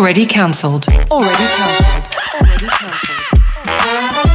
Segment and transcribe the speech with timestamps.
[0.00, 0.86] Already cancelled.
[1.10, 2.14] Already cancelled.
[2.40, 4.30] Already cancelled.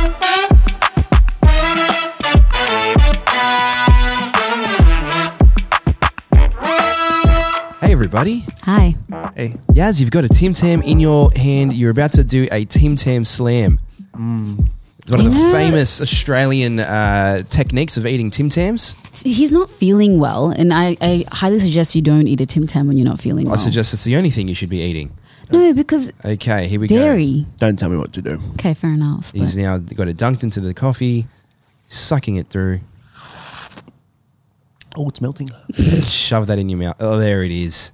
[7.82, 8.44] Hey, everybody.
[8.64, 8.96] Hi.
[9.36, 11.74] Hey, Yaz, you've got a Tim Tam in your hand.
[11.74, 13.80] You're about to do a Tim Tam slam.
[14.00, 15.52] It's one of the Yeah.
[15.52, 18.96] famous Australian uh, techniques of eating Tim Tams.
[19.24, 22.88] He's not feeling well, and I, I highly suggest you don't eat a Tim Tam
[22.88, 23.54] when you're not feeling well.
[23.54, 23.64] I well.
[23.64, 25.12] suggest it's the only thing you should be eating.
[25.52, 26.96] No, because Okay, here we go.
[26.98, 27.46] dairy.
[27.60, 28.40] don't tell me what to do.
[28.54, 29.32] Okay, fair enough.
[29.32, 31.28] but- He's now got it dunked into the coffee,
[31.88, 32.80] sucking it through.
[34.98, 35.50] Oh, it's melting.
[36.02, 36.96] Shove that in your mouth.
[37.00, 37.92] Oh, there it is.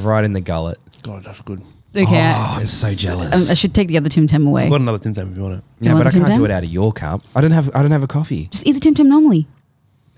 [0.00, 0.78] Right in the gullet.
[1.02, 1.60] God, that's good.
[1.94, 3.32] okay, I- Oh, I'm so jealous.
[3.32, 4.64] um, I should take the other Tim Tam away.
[4.64, 5.64] I've got another Tim Tam if you want it.
[5.80, 6.50] yeah, want but I the Tim can't do Tam?
[6.50, 7.22] it out of your cup.
[7.34, 7.70] I don't have.
[7.74, 8.46] I don't have a coffee.
[8.50, 9.46] Just eat the Tim Tam normally.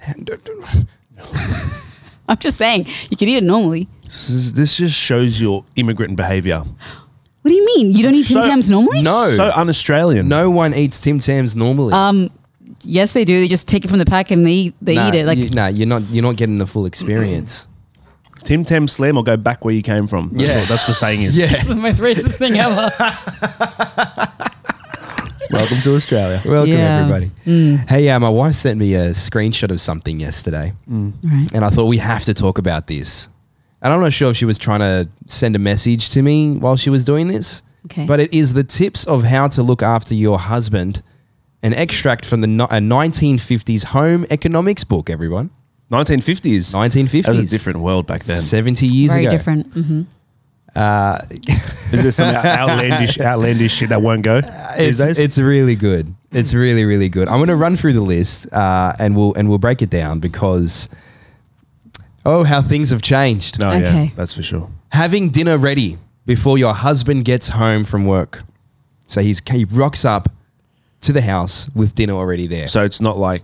[2.28, 3.88] I'm just saying, you can eat it normally.
[4.10, 6.58] This, is, this just shows your immigrant behaviour.
[6.58, 7.92] What do you mean?
[7.92, 9.02] You don't eat Tim So- Tams normally?
[9.02, 10.26] No, So un-Australian.
[10.28, 11.92] no one eats Tim Tams normally.
[11.94, 12.28] Um,
[12.82, 13.40] yes, they do.
[13.40, 15.26] They just take it from the pack and they eat, they Nah, eat it.
[15.26, 16.02] Like you, nah, you're not.
[16.10, 17.68] You're not getting the full experience.
[18.42, 20.30] Tim Tam Slam or go back where you came from.
[20.30, 20.58] That's Yeah.
[20.58, 21.38] what, that's what saying is.
[21.38, 22.90] it's the most racist thing ever.
[25.52, 26.42] Welcome to Australia.
[26.44, 27.06] Welcome Yeah.
[27.08, 27.30] everybody.
[27.88, 31.52] Hey, uh, my wife sent me a screenshot of something yesterday, right.
[31.54, 33.28] and I thought we have to talk about this.
[33.82, 36.76] And I'm not sure if she was trying to send a message to me while
[36.76, 38.06] she was doing this, Okay.
[38.06, 41.02] but it is the tips of how to look after your husband.
[41.62, 45.10] An extract from the no- a 1950s home economics book.
[45.10, 45.50] Everyone,
[45.90, 46.74] 1950s.
[46.74, 47.22] 1950s.
[47.24, 48.38] That was a different world back then.
[48.38, 49.14] 70 years ago.
[49.16, 49.36] Very ago.
[49.36, 49.66] different.
[49.74, 50.02] hmm
[51.92, 54.40] Is there some outlandish, outlandish shit that won't go
[54.76, 56.14] It's, it's really good.
[56.30, 57.28] It's really really good.
[57.28, 60.20] I'm going to run through the list uh, and we'll and we'll break it down
[60.20, 60.88] because
[62.26, 63.58] oh how things have changed.
[63.58, 64.12] no, yeah, Okay.
[64.16, 64.70] that's for sure.
[64.92, 68.42] Having dinner ready before your husband gets home from work.
[69.06, 70.28] So he's he rocks up
[71.00, 72.68] to the house with dinner already there.
[72.68, 73.42] So it's not like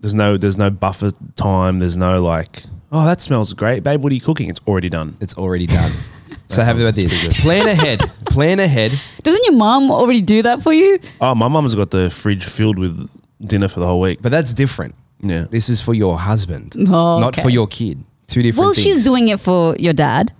[0.00, 1.78] there's no there's no buffer time.
[1.78, 4.02] There's no like, oh, that smells great, babe.
[4.02, 4.48] What are you cooking?
[4.48, 5.16] It's already done.
[5.20, 5.90] it's already done.
[6.48, 7.40] so have not- about this.
[7.40, 8.00] Plan ahead.
[8.26, 8.92] Plan ahead.
[9.22, 10.98] Doesn't your mom already do that for you?
[11.20, 13.08] Oh, my mum's got the fridge filled with
[13.44, 14.18] dinner for the whole week.
[14.22, 14.94] But that's different.
[15.20, 15.46] Yeah.
[15.50, 18.04] This is for your husband, Oh, not for your kid.
[18.26, 18.84] Two different Well, things.
[18.84, 20.32] she's doing it for your dad.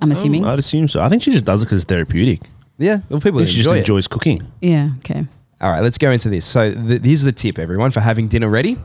[0.00, 0.44] I'm oh, assuming.
[0.44, 1.00] I'd assume so.
[1.02, 2.40] I think she just does it because it's therapeutic.
[2.78, 3.80] Yeah, well, people I think she just enjoy it.
[3.80, 4.42] enjoys cooking.
[4.60, 4.90] yeah.
[4.98, 5.24] Okay.
[5.60, 6.44] All right, let's go into this.
[6.44, 8.76] So, th- here's the tip, everyone, for having dinner ready.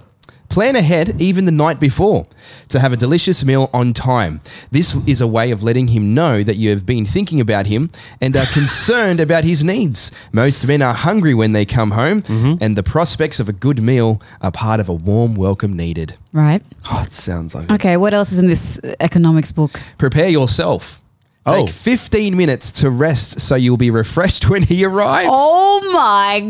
[0.52, 2.26] Plan ahead, even the night before,
[2.68, 4.42] to have a delicious meal on time.
[4.70, 7.90] This is a way of letting him know that you have been thinking about him
[8.20, 10.12] and are concerned about his needs.
[10.34, 12.62] Most men are hungry when they come home, mm-hmm.
[12.62, 16.18] and the prospects of a good meal are part of a warm welcome needed.
[16.34, 16.62] Right.
[16.92, 17.96] Oh, it sounds like Okay.
[17.96, 19.80] What else is in this economics book?
[19.98, 21.02] Prepare yourself.
[21.46, 21.56] Oh.
[21.66, 21.72] Take Oh.
[21.72, 25.30] 15 minutes to rest so you'll be refreshed when he arrives.
[25.32, 26.42] Oh my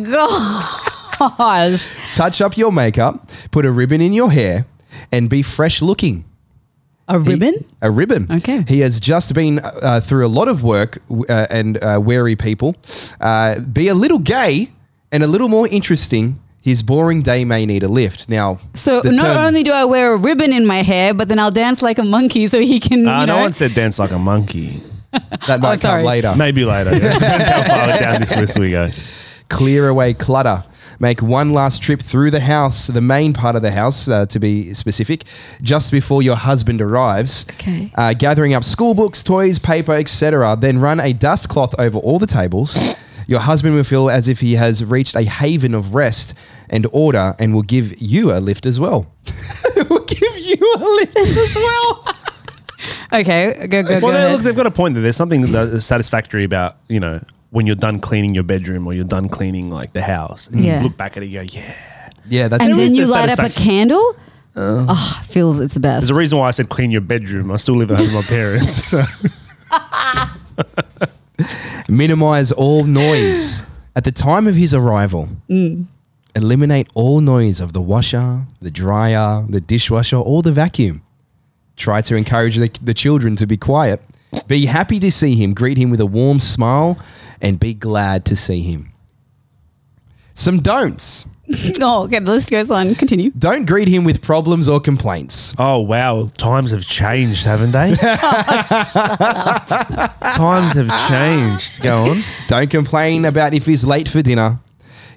[1.29, 2.15] gosh.
[2.15, 4.65] Touch up your makeup, put a ribbon in your hair,
[5.11, 6.25] and be fresh looking.
[7.07, 7.55] A He- ribbon?
[7.81, 8.27] a ribbon.
[8.31, 8.63] Okay.
[8.67, 10.99] He has just been uh, through a lot of work
[11.29, 12.75] uh, and uh, wary people.
[13.19, 14.69] Uh, be a little gay
[15.11, 16.39] and a little more interesting.
[16.63, 18.29] His boring day may need a lift.
[18.29, 21.39] Now, So not term- only do I wear a ribbon in my hair, but then
[21.39, 23.07] I'll dance like a monkey so he can.
[23.07, 24.79] Uh, you know, no one said dance like a monkey.
[25.47, 26.01] that might sorry.
[26.03, 26.33] come later.
[26.37, 26.91] Maybe later.
[26.91, 27.15] Yeah.
[27.15, 28.87] It depends how far down this list we go.
[29.49, 30.63] Clear away clutter.
[31.01, 34.39] Make one last trip through the house, the main part of the house, uh, to
[34.39, 35.23] be specific,
[35.63, 37.43] just before your husband arrives.
[37.53, 37.91] Okay.
[37.95, 40.55] Uh, gathering up school books, toys, paper, etc.
[40.55, 42.77] Then run a dust cloth over all the tables.
[43.25, 46.35] Your husband will feel as if he has reached a haven of rest
[46.69, 49.11] and order, and will give you a lift as well.
[49.89, 52.07] will give you a lift as well.
[53.13, 53.67] Okay.
[53.67, 54.31] Go, go, Well, go they, ahead.
[54.31, 55.03] look, they've got a point there.
[55.03, 58.93] There's something that is satisfactory about, you know, when you're done cleaning your bedroom or
[58.93, 60.47] you're done cleaning like the house.
[60.47, 60.77] And Yeah.
[60.79, 61.75] You look back at it and you go, yeah.
[62.27, 63.71] Yeah, that's and then you the light up a satisfaction.
[63.71, 64.15] candle.
[64.55, 66.01] oh, feels it's the best.
[66.01, 67.51] There's a reason why I said clean your bedroom.
[67.51, 68.83] I still live at home with my parents.
[68.85, 69.01] So.
[71.89, 73.63] Minimize all noise
[73.95, 75.29] at the time of his arrival.
[75.49, 75.85] Mm.
[76.35, 81.01] Eliminate all noise of the washer, the dryer, the dishwasher, or the vacuum.
[81.75, 84.01] Try to encourage the, the children to be quiet.
[84.47, 86.97] Be happy to see him, greet him with a warm smile,
[87.41, 88.91] and be glad to see him.
[90.33, 91.25] Some don'ts.
[91.81, 92.19] oh, okay.
[92.19, 92.95] The list goes on.
[92.95, 93.31] Continue.
[93.31, 95.53] Don't greet him with problems or complaints.
[95.57, 96.27] Oh, wow.
[96.37, 97.95] Times have changed, haven't they?
[100.35, 101.81] Times have changed.
[101.83, 102.17] Go on.
[102.47, 104.59] Don't complain about if he's late for dinner.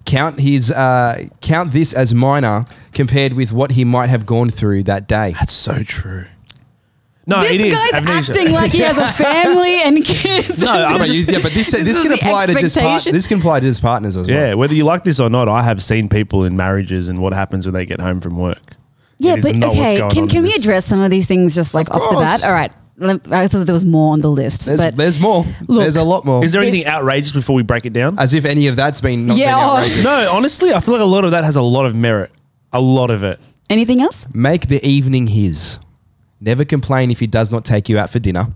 [0.04, 4.82] Count his uh, count this as minor compared with what he might have gone through
[4.82, 5.32] that day.
[5.32, 6.26] That's so true.
[7.26, 7.74] No, this it is.
[7.74, 8.32] guy's Amnesia.
[8.32, 10.60] acting like he has a family and kids.
[10.60, 13.38] No, I'm just- yeah, but this, this, is can apply to just part, this can
[13.38, 14.36] apply to just partners as well.
[14.36, 17.32] Yeah, whether you like this or not, I have seen people in marriages and what
[17.32, 18.58] happens when they get home from work.
[19.18, 20.58] Yeah, It is but okay, can can we this.
[20.58, 22.44] address some of these things just like Of off the bat?
[22.44, 22.72] All right.
[23.00, 25.44] I thought there was more on the list, There's, but there's more.
[25.66, 25.80] Look.
[25.82, 26.44] there's a lot more.
[26.44, 28.18] Is there anything outrageous before we break it down?
[28.20, 29.70] As if any of that's been not Yeah, been oh.
[29.78, 30.04] outrageous.
[30.04, 32.30] no, honestly, I feel like a lot of that has a lot of merit.
[32.72, 33.40] A lot of it.
[33.70, 34.28] anything else?
[34.34, 35.78] Make the evening his.
[36.44, 38.48] Never complain if he does not take you out for dinner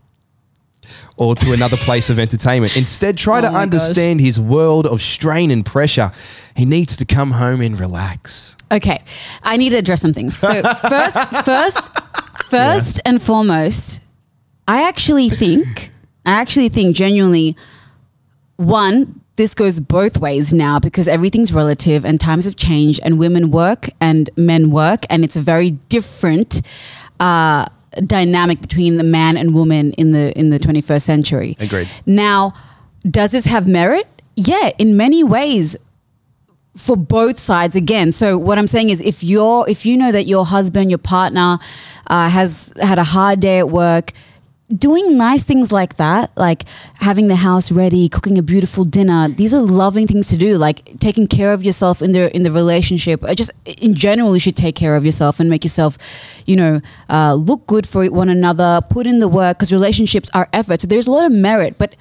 [1.16, 2.76] or to another place of entertainment.
[2.76, 6.12] Instead, try Oh to my understand his world of strain and pressure.
[6.54, 8.56] He needs to come home and relax.
[8.70, 9.02] Okay,
[9.42, 10.36] I need to address some things.
[10.36, 12.00] So first, first,
[12.44, 14.00] first and foremost,
[14.66, 15.90] I actually think,
[16.26, 17.56] I actually think genuinely,
[18.56, 23.50] one, this goes both ways now because everything's relative and times have changed and women
[23.50, 26.60] work and men work and it's a very different
[27.20, 27.66] uh,
[28.04, 31.56] dynamic between the man and woman in the in the 21st century.
[31.60, 31.88] Agreed.
[32.06, 32.54] Now,
[33.08, 34.06] does this have merit?
[34.36, 35.76] Yeah, in many ways
[36.76, 38.12] for both sides again.
[38.12, 41.58] So what I'm saying is if you're if you know that your husband, your partner
[42.06, 44.12] uh, has had a hard day at work,
[44.76, 49.54] doing nice things like that, like having the house ready, cooking a beautiful dinner, these
[49.54, 50.58] are loving things to do.
[50.58, 53.22] Like taking care of yourself in the in the relationship.
[53.34, 55.96] Just in general, you should take care of yourself and make yourself,
[56.46, 58.80] you know, uh, look good for one another.
[58.90, 60.82] Put in the work because relationships are effort.
[60.82, 61.96] So there's a lot of merit, but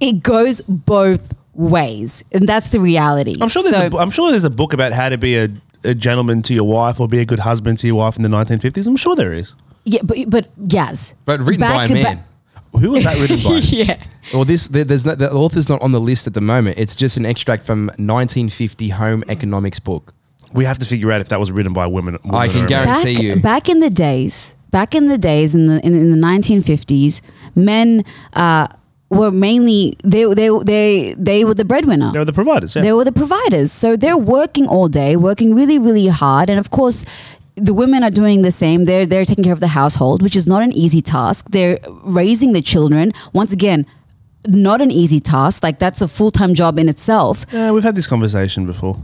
[0.00, 3.36] it goes both ways, and that's the reality.
[3.40, 5.48] I'm sure there's So- a, I'm sure there's a book about how to be a,
[5.84, 8.28] a gentleman to your wife or be a good husband to your wife in the
[8.28, 8.86] 1950s.
[8.86, 9.54] I'm sure there is.
[9.84, 12.24] Yeah, but but yes, But written by a Back- man.
[12.78, 13.56] Who was that written by?
[13.64, 14.02] yeah.
[14.32, 16.78] Well, this there, there's no, the author's not on the list at the moment.
[16.78, 20.14] It's just an extract from 1950 home economics book.
[20.52, 22.16] We have to figure out if that was written by a women.
[22.22, 23.36] woman I can or a guarantee- Back you.
[23.42, 27.20] back in the days, back in the days in the in, in the 1950s,
[27.56, 28.04] men
[28.34, 28.68] uh,
[29.08, 32.12] were mainly they they they they were the breadwinner.
[32.12, 32.76] They were the providers.
[32.76, 32.82] Yeah.
[32.82, 33.72] They were the providers.
[33.72, 36.48] So they're working all day, working really, really hard.
[36.50, 37.04] And of course,
[37.60, 38.84] the women are doing the same.
[38.86, 41.46] They're they're taking care of the household, which is not an easy task.
[41.50, 43.12] They're raising the children.
[43.32, 43.86] Once again,
[44.46, 45.62] not an easy task.
[45.62, 47.44] Like that's a full time job in itself.
[47.52, 48.96] yeah, we've had this conversation before.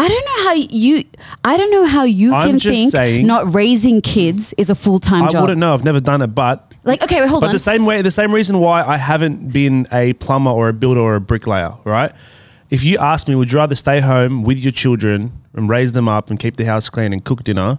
[0.00, 1.04] I don't know how you.
[1.44, 5.00] I don't know how you I'm can think saying- not raising kids is a full
[5.00, 5.36] time job.
[5.36, 5.74] I wouldn't know.
[5.74, 7.52] I've never done it, but Like okay, wait, hold but on.
[7.52, 11.00] the same way, the same reason why I haven't been a plumber or a builder
[11.00, 12.12] or a bricklayer, right?
[12.70, 16.06] If you ask me, would you rather stay home with your children and raise them
[16.08, 17.78] up and keep the house clean and cook dinner,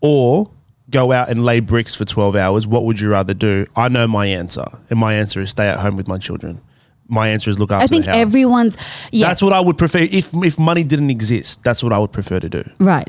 [0.00, 0.50] or
[0.90, 2.66] go out and lay bricks for twelve hours?
[2.66, 3.66] What would you rather do?
[3.76, 6.60] I know my answer, and my answer is stay at home with my children.
[7.08, 8.76] My answer is look after I think everyone's
[9.12, 9.98] yeah That's what I would prefer.
[10.00, 12.64] If if money didn't exist, that's what I would prefer to do.
[12.78, 13.08] right.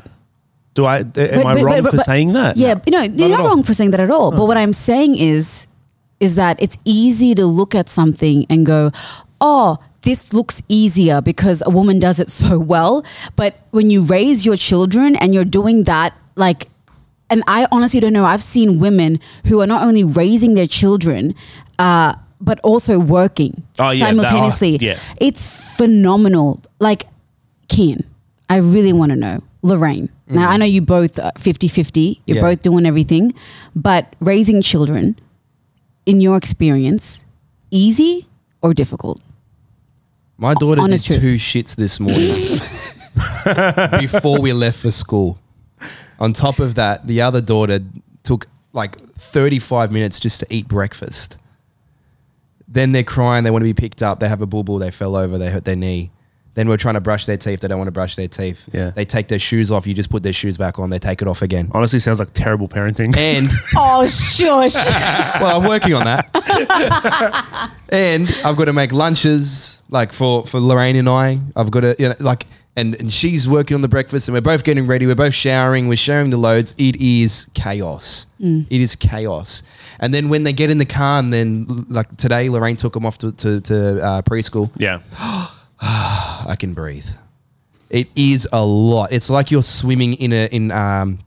[0.74, 0.98] Do I?
[0.98, 2.56] Am But- I but- wrong but- for saying that?
[2.56, 4.30] Yeah, you know, you're not wrong for saying that at all.
[4.30, 5.66] But what I'm saying is,
[6.20, 8.92] is that it's easy to look at something and go,
[9.40, 13.04] oh, this looks easier because a woman does it so well.
[13.34, 16.68] But when you raise your children and you're doing that, like,
[17.30, 18.24] and I honestly don't know.
[18.24, 21.34] I've seen women who are not only raising their children,
[21.78, 24.76] uh, but also working Oh, yeah, that- oh, simultaneously.
[24.80, 24.98] yeah.
[25.20, 26.62] It's phenomenal.
[26.80, 27.06] Like,
[27.68, 28.04] Kian,
[28.48, 29.42] I really want to know.
[29.62, 30.08] Lorraine.
[30.28, 32.42] Now, I know you both 50 50, you're Yeah.
[32.42, 33.32] both doing everything,
[33.74, 35.18] but raising children,
[36.06, 37.24] in your experience,
[37.70, 38.28] easy
[38.62, 39.20] or difficult?
[40.38, 41.20] My daughter did truth.
[41.20, 42.60] two shits this morning
[44.00, 45.38] before we left for school.
[46.20, 47.80] On top of that, the other daughter
[48.22, 51.40] took like 35 minutes just to eat breakfast.
[52.66, 54.90] Then they're crying, they want to be picked up, they have a boo boo, they
[54.90, 56.10] fell over, they hurt their knee.
[56.54, 58.68] Then we're trying to brush their teeth, they don't want to brush their teeth.
[58.72, 58.90] Yeah.
[58.90, 61.28] They take their shoes off, you just put their shoes back on, they take it
[61.28, 61.70] off again.
[61.72, 63.16] Honestly, sounds like terrible parenting.
[63.16, 63.46] And
[63.76, 64.74] Oh, shush.
[65.40, 67.72] well, I'm working on that.
[67.90, 71.38] and I've got to make lunches, like for for Lorraine and I.
[71.54, 72.44] I've got to, you know, like,
[72.78, 75.06] and and she's working on the breakfast, and we're both getting ready.
[75.06, 75.88] We're both showering.
[75.88, 76.74] We're sharing the loads.
[76.78, 78.26] It is chaos.
[78.70, 79.62] It is chaos.
[80.00, 83.04] And then when they get in the car, and then like today, Lorraine took them
[83.04, 84.70] off to to, to uh, preschool.
[84.78, 85.00] yeah.
[85.80, 87.06] I can breathe.
[87.90, 89.12] It is a lot.
[89.12, 91.18] It's like you're swimming in a in um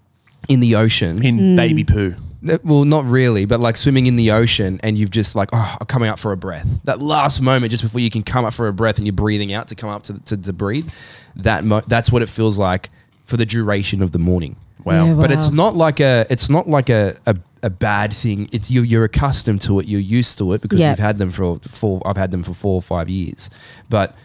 [0.49, 1.23] in the ocean.
[1.23, 2.15] In baby poo.
[2.47, 5.77] Uh, Well, not really, but like swimming in the ocean and you've just like, oh,
[5.79, 6.67] I'm coming up for a breath.
[6.85, 9.53] That last moment just before you can come up for a breath and you're breathing
[9.53, 10.89] out to come up to, to, to breathe,
[11.35, 12.89] that mo- that's what it feels like
[13.25, 14.55] for the duration of the morning.
[14.83, 15.05] Wow.
[15.05, 18.47] Yeah, But it's not like a, it's not like a, a, a bad thing.
[18.51, 19.87] It's you, you're accustomed to it.
[19.87, 20.89] You're used to it because Yeah.
[20.89, 23.49] you've had them for four, I've had them for four or five years,
[23.89, 24.15] but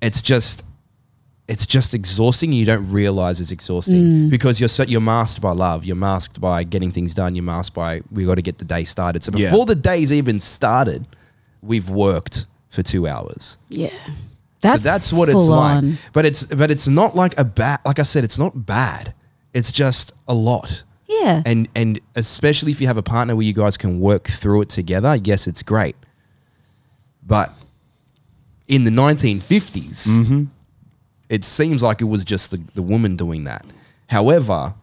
[0.00, 0.64] it's just,
[1.48, 2.50] it's just exhausting.
[2.50, 5.84] And you don't realize it's exhausting because you're so, you're masked by love.
[5.84, 7.34] You're masked by getting things done.
[7.34, 9.22] You're masked by we got to get the day started.
[9.22, 9.50] So Yeah.
[9.50, 11.06] before the day's even started,
[11.62, 13.58] we've worked for two hours.
[13.68, 13.90] Yeah.
[14.60, 15.76] That's so that's what it's full like.
[15.78, 15.98] on.
[16.12, 17.78] But it's but it's not like a bad.
[17.84, 19.14] Like I said, it's not bad.
[19.54, 20.82] It's just a lot.
[21.08, 21.42] Yeah.
[21.46, 24.68] And and especially if you have a partner where you guys can work through it
[24.70, 25.94] together, yes, it's great.
[27.24, 27.52] But
[28.66, 30.44] in the 1950s, Mm-hmm.
[31.28, 33.64] It seems like it was just the, the woman doing that.
[34.08, 34.74] However,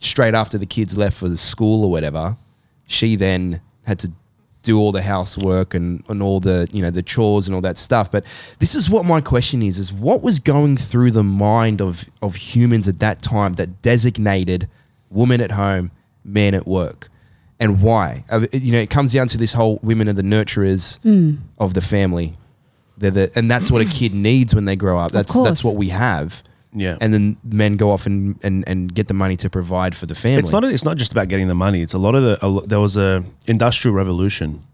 [0.00, 2.36] straight after the kids left for the school or whatever,
[2.86, 4.12] she then had to
[4.62, 7.78] do all the housework and, and all the you know the chores and all that
[7.78, 8.10] stuff.
[8.10, 8.24] But
[8.58, 12.34] this is what my question is: is what was going through the mind of of
[12.36, 14.68] humans at that time that designated
[15.10, 15.90] woman at home,
[16.24, 17.08] man at work,
[17.60, 18.24] and why?
[18.30, 20.98] Uh, You know, it comes down to this whole women are the nurturers
[21.58, 22.36] of the family.
[22.98, 25.12] They're the, and that's what a kid needs when they grow up.
[25.12, 26.42] That's that's what we have.
[26.74, 26.98] Yeah.
[27.00, 30.14] And then men go off and, and, and get the money to provide for the
[30.14, 30.38] family.
[30.38, 30.64] It's not.
[30.64, 31.80] It's not just about getting the money.
[31.80, 32.46] It's a lot of the.
[32.46, 34.64] A, there was a industrial revolution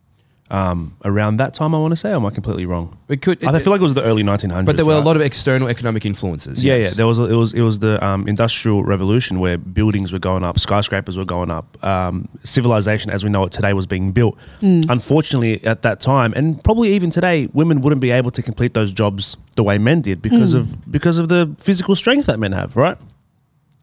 [0.54, 1.74] um, around that time.
[1.74, 2.12] I want to say.
[2.12, 2.96] Or am I completely wrong?
[3.08, 4.64] It could, I feel like it was the early 1900s.
[4.64, 6.62] but there were a lot of external economic influences.
[6.62, 6.90] Yeah, yes.
[6.92, 6.96] yeah.
[6.98, 10.44] There was a, it was it was the um, industrial revolution where buildings were going
[10.44, 14.38] up, skyscrapers were going up, um, civilization as we know it today was being built.
[14.62, 18.92] Unfortunately, at that time, and probably even today, women wouldn't be able to complete those
[18.92, 22.76] jobs the way men did because of because of the physical strength that men have,
[22.76, 22.96] right?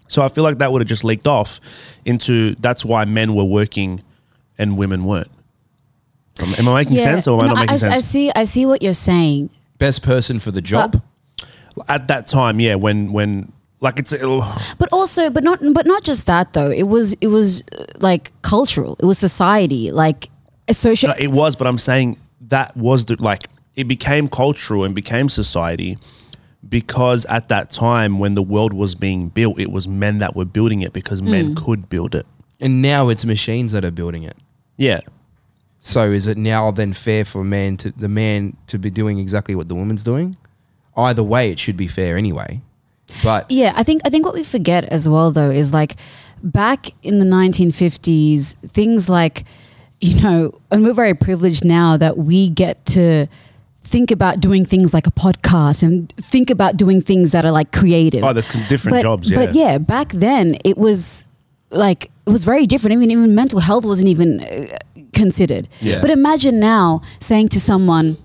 [0.08, 1.60] So I feel like that would have just leaked off
[2.06, 4.04] into that's why men were working
[4.58, 5.32] and women weren't.
[6.42, 7.94] Am, am I making sense or am I not making I, sense?
[7.94, 8.32] I see.
[8.36, 9.50] I see what you're saying.
[9.78, 11.02] Best person for the job.
[11.88, 14.14] At that time, yeah, when when like it's
[14.78, 16.70] But also, but not, but not just that though.
[16.70, 18.96] It was, it was uh, like cultural.
[19.00, 20.30] It was society, like
[20.68, 21.10] a social.
[21.10, 22.18] No, it was, but I'm saying
[22.50, 25.98] that was the like it became cultural and became society
[26.68, 30.46] because at that time when the world was being built, it was men that were
[30.46, 32.26] building it because men could build it.
[32.60, 34.38] and now it's machines that are building it.
[34.78, 35.02] Yeah.
[35.82, 39.18] So is it now then fair for a man to the man to be doing
[39.18, 40.38] exactly what the woman's doing?
[40.96, 42.62] Either way, it should be fair anyway.
[43.24, 45.96] But Yeah, I think I think what we forget as well though is like
[46.44, 49.44] back in the 1950s, things like
[50.00, 53.28] you know, and we're very privileged now that we get to
[53.82, 57.72] think about doing things like a podcast and think about doing things that are like
[57.72, 58.24] creative.
[58.24, 59.30] Oh, there's different but, jobs.
[59.30, 59.38] Yeah.
[59.38, 61.26] But yeah, back then it was
[61.72, 62.94] like it was very different.
[62.94, 64.78] I mean, even mental health wasn't even uh,
[65.14, 65.68] considered.
[65.80, 66.02] Yeah.
[66.02, 68.18] But imagine now saying to someone,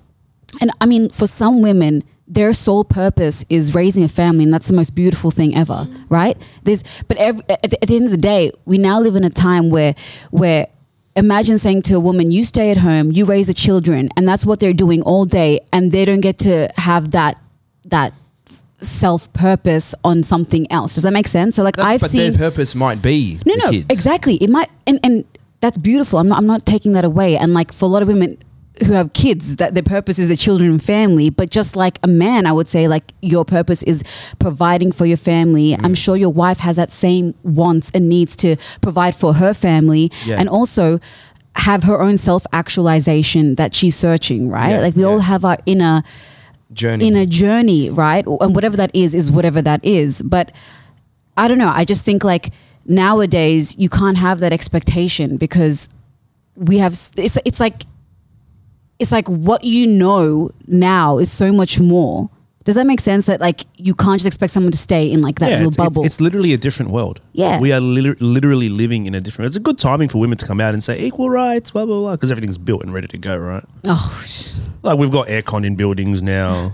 [0.61, 4.67] and I mean, for some women, their sole purpose is raising a family, and that's
[4.67, 6.37] the most beautiful thing ever, right?
[6.65, 9.25] There's, but every, at, the, at the end of the day, we now live in
[9.25, 9.95] a time where,
[10.31, 10.67] where,
[11.15, 14.45] imagine saying to a woman, "You stay at home, you raise the children," and that's
[14.45, 17.41] what they're doing all day, and they don't get to have that,
[17.85, 18.13] that
[18.81, 20.95] self purpose on something else.
[20.95, 21.55] Does that make sense?
[21.55, 23.87] So, like, that's, I've but seen their purpose might be no, no, kids.
[23.89, 24.35] exactly.
[24.37, 25.25] It might, and and
[25.61, 26.19] that's beautiful.
[26.19, 27.37] I'm not, I'm not taking that away.
[27.37, 28.37] And like for a lot of women
[28.87, 31.31] who have kids, that their purpose is their children and family.
[31.31, 34.03] But just like a man, I would say like your purpose is
[34.39, 35.71] providing for your family.
[35.73, 35.85] Mm.
[35.85, 40.13] I'm sure your wife has that same wants and needs to provide for her family,
[40.27, 40.37] Yeah.
[40.39, 41.01] and also
[41.55, 44.51] have her own self actualization that she's searching.
[44.51, 44.71] Right?
[44.73, 46.03] Yeah, like we all have our inner
[46.75, 47.09] journey.
[47.09, 48.27] Inner journey, right?
[48.27, 50.21] And whatever that is, is whatever that is.
[50.21, 50.53] But
[51.39, 51.73] I don't know.
[51.75, 52.53] I just think like
[52.87, 55.89] nowadays you can't have that expectation because
[56.57, 57.83] we have it's it's like
[58.99, 62.31] it's like what you know now is so much more.
[62.65, 63.27] Does that make sense?
[63.27, 65.77] That like you can't just expect someone to stay in like that yeah, little it's,
[65.79, 66.05] it's, bubble.
[66.05, 67.21] it's literally a different world.
[67.33, 67.61] Yeah.
[67.61, 69.47] we are liter- literally living in a different.
[69.47, 72.01] It's a good timing for women to come out and say equal rights, blah blah
[72.01, 73.65] blah, because everything's built and ready to go, right?
[73.85, 74.51] oh, sh-
[74.83, 76.73] Like we've got aircon in buildings now.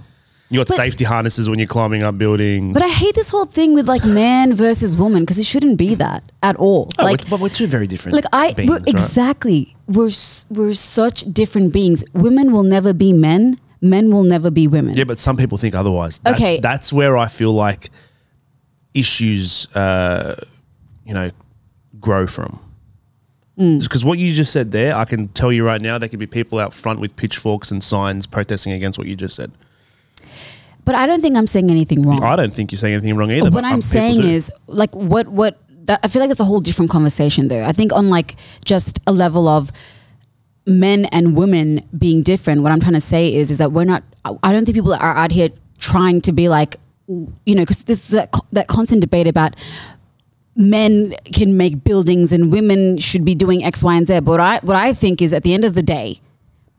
[0.53, 2.75] You got But- safety harnesses when you're climbing up buildings.
[2.75, 5.95] but I hate this whole thing with like man versus woman because it shouldn't be
[5.97, 6.91] that at all.
[6.99, 8.15] Oh, like we're, but we're two very different.
[8.15, 8.89] like I beings, we're, right?
[8.89, 10.11] exactly we're
[10.51, 12.05] we're such different beings.
[12.13, 13.59] Women will never be men.
[13.81, 14.95] Men will never be women.
[14.95, 16.21] Yeah, but some people think otherwise.
[16.23, 16.61] That's, Okay.
[16.61, 17.91] that's where I feel like
[18.95, 20.37] issues, uh,
[21.07, 21.31] you know,
[21.99, 22.61] grow from.
[23.59, 23.81] Mm.
[23.83, 26.27] Because what you just said there, I can tell you right now, there could be
[26.27, 29.51] people out front with pitchforks and signs protesting against what you just said.
[30.85, 32.23] But I don't think I'm saying anything wrong.
[32.23, 33.45] I don't think you're saying anything wrong either.
[33.45, 36.61] what but, I'm saying is like what what that, I feel like it's a whole
[36.61, 37.65] different conversation there.
[37.65, 39.71] I think on like just a level of
[40.67, 42.63] men and women being different.
[42.63, 44.03] What I'm trying to say is is that we're not.
[44.25, 46.77] I don't think people are out here trying to be like
[47.09, 49.57] you know because this that that constant debate about
[50.55, 54.21] men can make buildings and women should be doing X, Y, and Z.
[54.21, 56.21] But what I what I think is at the end of the day,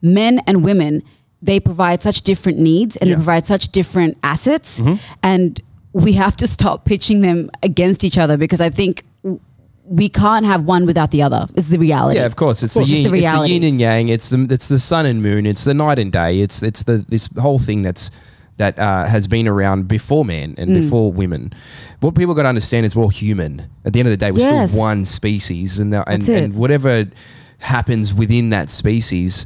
[0.01, 1.03] men and women
[1.43, 3.15] they provide such different needs and Yeah.
[3.15, 4.95] they provide such different assets, Mm-hmm.
[5.21, 9.03] and we have to stop pitching them against each other because I think
[9.85, 11.45] we can't have one without the other.
[11.55, 12.17] Is the reality?
[12.19, 12.63] Yeah, of course.
[12.63, 13.53] It's, It's the yin, the it's the reality.
[13.53, 14.09] yin and yang.
[14.09, 15.45] It's the it's the sun and moon.
[15.45, 16.39] It's the night and day.
[16.39, 18.09] It's it's the this whole thing that's
[18.57, 20.81] that uh, has been around before men and Mm.
[20.81, 21.51] before women.
[21.99, 23.67] What people got to understand is we're all human.
[23.83, 24.71] At the end of the day, we're Yes.
[24.71, 27.07] still one species, and the, and, and whatever
[27.59, 29.45] happens within that species.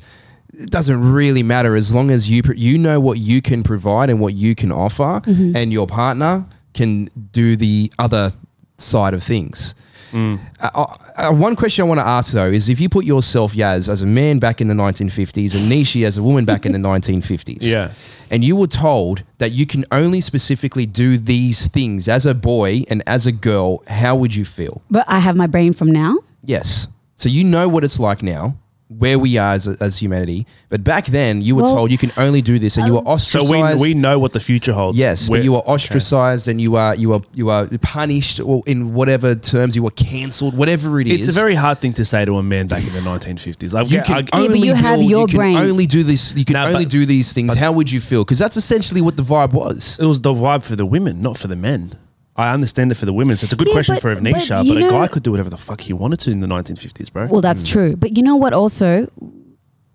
[0.59, 4.19] It doesn't really matter as long as you you know what you can provide and
[4.19, 5.55] what you can offer, Mm-hmm.
[5.55, 8.31] and your partner can do the other
[8.77, 9.75] side of things.
[10.13, 10.85] Uh,
[11.17, 14.01] uh, one question I want to ask though is if you put yourself, Yaz, as
[14.01, 17.57] a man back in the 1950s and Nishi as a woman back in the 1950s,
[17.61, 17.91] Yeah.
[18.31, 22.83] and you were told that you can only specifically do these things as a boy
[22.89, 24.81] and as a girl, how would you feel?
[24.89, 26.17] But I have my brain from now.
[26.43, 26.87] Yes.
[27.15, 28.57] So you know what it's like now,
[28.97, 30.47] where we are as, as humanity.
[30.69, 33.03] But back then, you were Well, told you can only do this, and you um,
[33.03, 33.47] were ostracized.
[33.79, 34.97] So we we know what the future holds.
[34.97, 38.63] Yes, We're- but you were ostracized and you are you are you are punished or
[38.65, 41.27] in whatever terms you were cancelled, whatever it is.
[41.27, 43.73] It's a very hard thing to say to a man back in the 1950s.
[43.73, 45.57] Like, you I- can I- but only you have build- your you can brain.
[45.57, 46.35] only do this.
[46.35, 47.55] You can No, only but- do these things.
[47.55, 48.23] How would you feel?
[48.23, 49.97] Because that's essentially what the vibe was.
[49.99, 51.93] it was the vibe for the women, not for the men.
[52.37, 53.35] I understand it for the women.
[53.35, 55.23] So it's a good Yeah, question but- for but Avneesha, but, a know- guy could
[55.23, 57.25] do whatever the fuck he wanted to in the 1950s, bro.
[57.25, 57.67] Well, that's hmm.
[57.67, 57.95] true.
[57.95, 58.53] But you know what?
[58.53, 59.07] Also,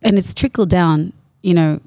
[0.03, 1.13] and it's trickled down.
[1.43, 1.81] You know,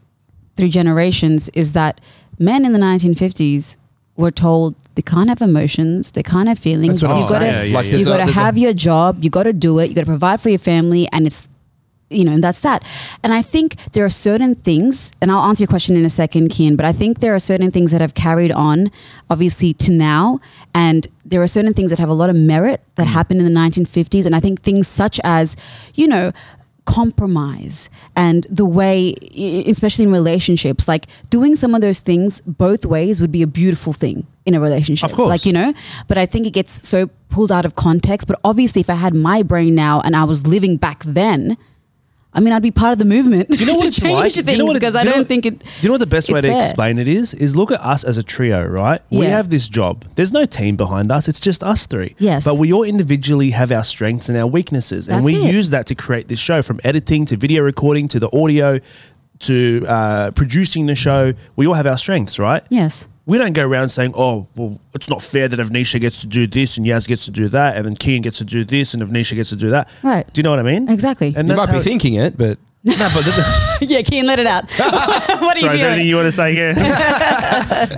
[0.56, 2.02] through generations, is that
[2.40, 3.76] men in the 1950s
[4.18, 7.02] were told they can't have emotions, they can't have feelings.
[7.02, 7.74] You I'm gotta, saying.
[7.74, 9.24] Like you a- got to have your job.
[9.24, 9.90] You got to do it.
[9.90, 11.48] You got to provide for your family, and it's
[12.10, 12.84] you know, and that's that.
[13.24, 16.50] And I think there are certain things, and I'll answer your question in a second,
[16.50, 18.92] Kian, but I think there are certain things that have carried on,
[19.30, 20.40] obviously, to now.
[20.74, 22.96] And there are certain things that have a lot of merit Mm.
[22.96, 24.26] that happened in the 1950s.
[24.26, 25.56] And I think things such as,
[25.96, 26.32] you know,
[26.86, 29.16] compromise and the way,
[29.68, 33.92] especially in relationships, like doing some of those things both ways would be a beautiful
[33.92, 35.10] thing in a relationship.
[35.10, 35.30] Of course.
[35.30, 35.74] Like, you know,
[36.08, 38.28] but I think it gets so pulled out of context.
[38.28, 41.58] But obviously, if I had my brain now and I was living back then,
[42.36, 44.14] I mean, I'd be part of the movement Do you know what to it's change
[44.14, 44.34] like?
[44.34, 45.60] Do you know what it's- because do I you know don't what- think it.
[45.60, 46.62] Do you know what the best way it's to fair.
[46.64, 47.34] explain it is?
[47.34, 49.02] Is look at us as a trio, right?
[49.10, 49.30] We Yeah.
[49.38, 50.04] have this job.
[50.16, 51.28] There's no team behind us.
[51.28, 52.14] It's just us three.
[52.20, 52.44] Yes.
[52.44, 55.54] But we all individually have our strengths and our weaknesses, and That's we it.
[55.54, 58.80] use that to create this show, from editing to video recording to the audio
[59.40, 61.34] to uh, producing the show.
[61.56, 62.64] We all have our strengths, right?
[62.70, 63.08] Yes.
[63.28, 66.46] We don't go around saying, "Oh, well, it's not fair that Avneesha gets to do
[66.46, 69.02] this and Yaz gets to do that, and then Kian gets to do this and
[69.02, 70.32] Avneesha gets to do that." Right.
[70.32, 70.88] Do you know what I mean?
[70.90, 71.34] Exactly.
[71.36, 74.46] And You might be how- thinking it, but No, but the- yeah, Keen, let it
[74.46, 74.66] out.
[74.78, 76.74] what are Sorry, you is there anything you want to say here?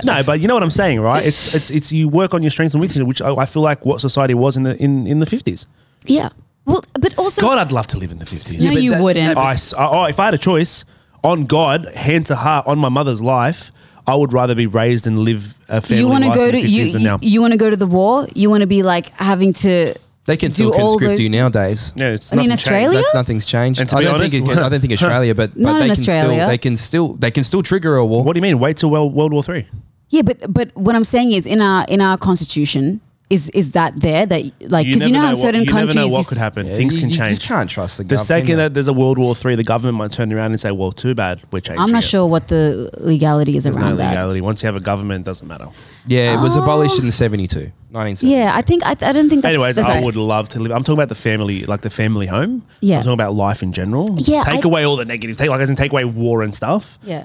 [0.04, 1.24] no, but you know what I'm saying, right?
[1.26, 3.84] It's it's it's you work on your strengths and weaknesses, which I, I feel like
[3.84, 5.66] what society was in the in, in the 50s.
[6.06, 6.30] Yeah.
[6.64, 8.60] Well, but also, God, I'd love to live in the 50s.
[8.60, 9.36] no, but you that- wouldn't.
[9.36, 10.84] I s- I- oh, if I had a choice,
[11.24, 13.70] on God, hand to heart, on my mother's life,
[14.08, 16.52] I would rather be raised and live a family you want to life go in
[16.52, 17.18] to you, than you, now.
[17.22, 18.26] you want to go to the war?
[18.34, 19.94] You want to be like having to
[20.24, 21.92] they can still conscript those- you nowadays.
[21.96, 22.66] yeah, it's I mean, nothing changed.
[22.66, 22.98] Australia?
[22.98, 23.80] That's nothing's changed.
[23.80, 25.80] And to I be don't honest- think it, I don't think Australia, but, but they
[25.88, 26.38] can Australia.
[26.40, 28.22] still they can still they can still trigger a war.
[28.24, 28.58] What do you mean?
[28.58, 29.66] Wait till World, World War Three.
[30.10, 33.94] Yeah, but but what I'm saying is in our in our constitution is is that
[34.00, 36.26] there that like because you, know how in what- certain you countries never know what
[36.26, 36.66] could happen.
[36.66, 37.28] Yeah, Things you- can you change.
[37.36, 38.26] just can't trust the The government.
[38.26, 40.92] second that there's a World War Three, the government might turn around and say, "Well,
[40.92, 43.96] too bad, we're changing." I'm not it." sure what the legality is There's no around
[43.98, 44.08] that.
[44.10, 44.40] legality.
[44.40, 45.66] Once you have a government, it doesn't matter.
[46.06, 46.62] yeah, it was Oh.
[46.62, 48.28] abolished in 72, 1972.
[48.34, 50.04] Yeah, I think I, I don't think that's Anyways, that's I right.
[50.04, 50.72] would love to live.
[50.72, 52.62] I'm talking about the family, like the family home.
[52.80, 52.96] Yeah.
[52.96, 54.16] I'm talking about life in general.
[54.20, 55.36] Yeah, Take I- away all the negatives.
[55.38, 56.98] Take like as in take away war and stuff.
[57.04, 57.24] Yeah.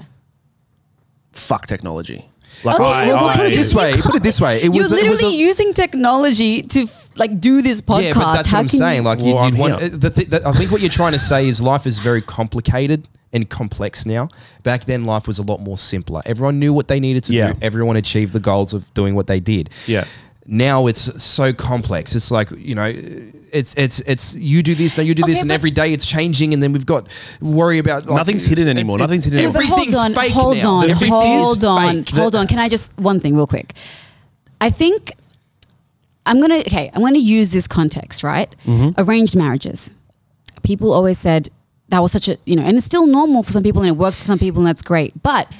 [1.32, 2.26] Fuck technology.
[2.62, 3.92] Like Okay, I, well, I, Put it this way.
[4.00, 4.56] Put it this way.
[4.58, 4.92] It You're was.
[4.92, 8.02] it was literally a- using technology to f- like do this podcast.
[8.04, 9.04] Yeah, but that's How what I'm saying.
[9.04, 9.88] Like Well, you'd, I'm you'd want here.
[9.90, 13.08] the th- that, I think what you're trying to say is life is very complicated
[13.32, 14.28] and complex now.
[14.62, 16.22] Back then, life was a lot more simpler.
[16.24, 17.52] Everyone knew what they needed to Yeah.
[17.52, 17.58] do.
[17.62, 19.70] Everyone achieved the goals of doing what they did.
[19.86, 20.04] Yeah.
[20.46, 22.14] Now it's so complex.
[22.14, 22.92] It's like you know,
[23.52, 26.52] it's it's it's you do this now, you do this, and every day it's changing,
[26.52, 27.08] and then we've got
[27.40, 28.96] worry about like, Nothing's hidden anymore.
[28.96, 29.54] it's- Nothing's hidden anymore.
[29.54, 30.70] but hold Everything's on, fake hold now.
[30.74, 32.08] on, The 50s hold on, fake.
[32.14, 32.46] hold on.
[32.46, 33.72] Can I just one thing real quick?
[34.60, 35.12] I think
[36.26, 36.90] I'm gonna okay.
[36.92, 38.54] I'm gonna use this context, right?
[38.64, 39.00] Mm-hmm.
[39.00, 39.90] Arranged marriages.
[40.62, 41.48] People always said
[41.88, 43.96] that was such a you know, and it's still normal for some people, and it
[43.96, 45.22] works for some people, and that's great.
[45.22, 45.50] But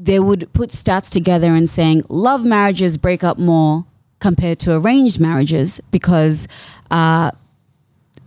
[0.00, 3.84] they would put stats together and saying love marriages break up more
[4.20, 6.46] compared to arranged marriages because
[6.90, 7.30] uh,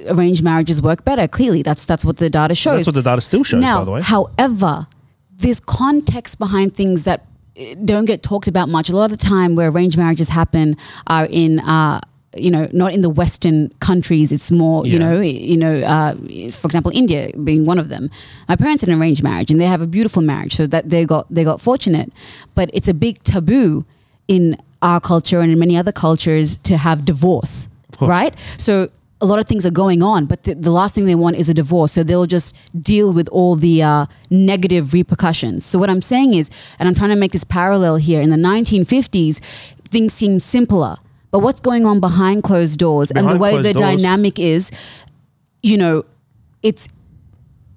[0.08, 1.28] arranged marriages work better.
[1.28, 2.86] Clearly, that's that's what the data shows.
[2.86, 4.02] That's what the data still shows, now, by the way.
[4.02, 4.88] However,
[5.32, 7.26] there's context behind things that
[7.60, 8.90] uh, don't get talked about much.
[8.90, 10.76] A lot of the time, where arranged marriages happen
[11.08, 12.02] are in uh,
[12.36, 14.32] you know, not in the Western countries.
[14.32, 16.16] It's more, you know, you know, uh,
[16.52, 18.10] for example, India being one of them.
[18.48, 21.06] My parents had an arranged marriage, and they have a beautiful marriage, so that they
[21.06, 22.12] got they got fortunate.
[22.56, 23.86] But it's a big taboo
[24.28, 27.68] in our culture and in many other cultures to have divorce,
[28.08, 28.34] right?
[28.58, 28.90] So
[29.20, 31.48] a lot of things are going on, but the, the last thing they want is
[31.50, 31.92] a divorce.
[31.92, 35.64] So they'll just deal with all the uh, negative repercussions.
[35.66, 38.20] So what I'm saying is, and I'm trying to make this parallel here.
[38.22, 39.40] In the 1950s,
[39.90, 40.98] things seemed simpler.
[41.32, 43.76] But what's going on behind closed doors and the way the doors.
[44.02, 44.70] dynamic is,
[45.64, 46.04] you know,
[46.62, 46.88] it's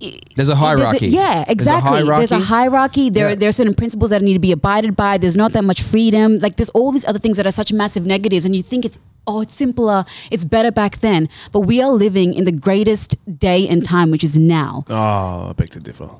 [0.00, 1.06] There's a there's a- hierarchy.
[1.08, 2.02] yeah, exactly.
[2.02, 3.10] There's a hierarchy.
[3.10, 3.34] There, Yeah.
[3.36, 5.18] there are certain principles that need to be abided by.
[5.18, 6.38] There's not that much freedom.
[6.40, 8.98] Like there's all these other things that are such massive negatives, and you think it's
[9.26, 11.28] oh, it's simpler, it's better back then.
[11.50, 14.84] But we are living in the greatest day and time, which is now.
[14.90, 16.10] Oh, I beg to differ.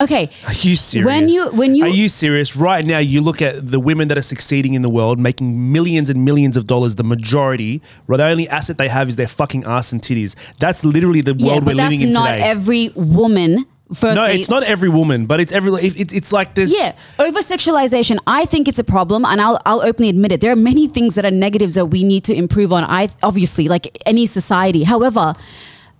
[0.00, 1.06] Okay, Are you serious?
[1.06, 2.56] When you- when you- are you serious?
[2.56, 6.10] Right now, you look at the women that are succeeding in the world, making millions
[6.10, 6.96] and millions of dollars.
[6.96, 10.34] The majority, well, the only asset they have is their fucking ass and titties.
[10.58, 12.42] That's literally the yeah, world we're living in not today.
[12.42, 13.66] every woman.
[13.94, 15.70] First, no, it's not every woman, but it's every.
[15.74, 16.74] It- it's like this.
[16.76, 18.18] Yeah, over sexualization.
[18.26, 20.40] I think it's a problem, and I'll I'll openly admit it.
[20.40, 22.82] There are many things that are negatives that we need to improve on.
[22.82, 24.82] I obviously like any society.
[24.84, 25.34] However,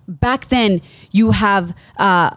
[0.07, 0.81] back then
[1.11, 1.73] you have.
[1.97, 2.31] Uh,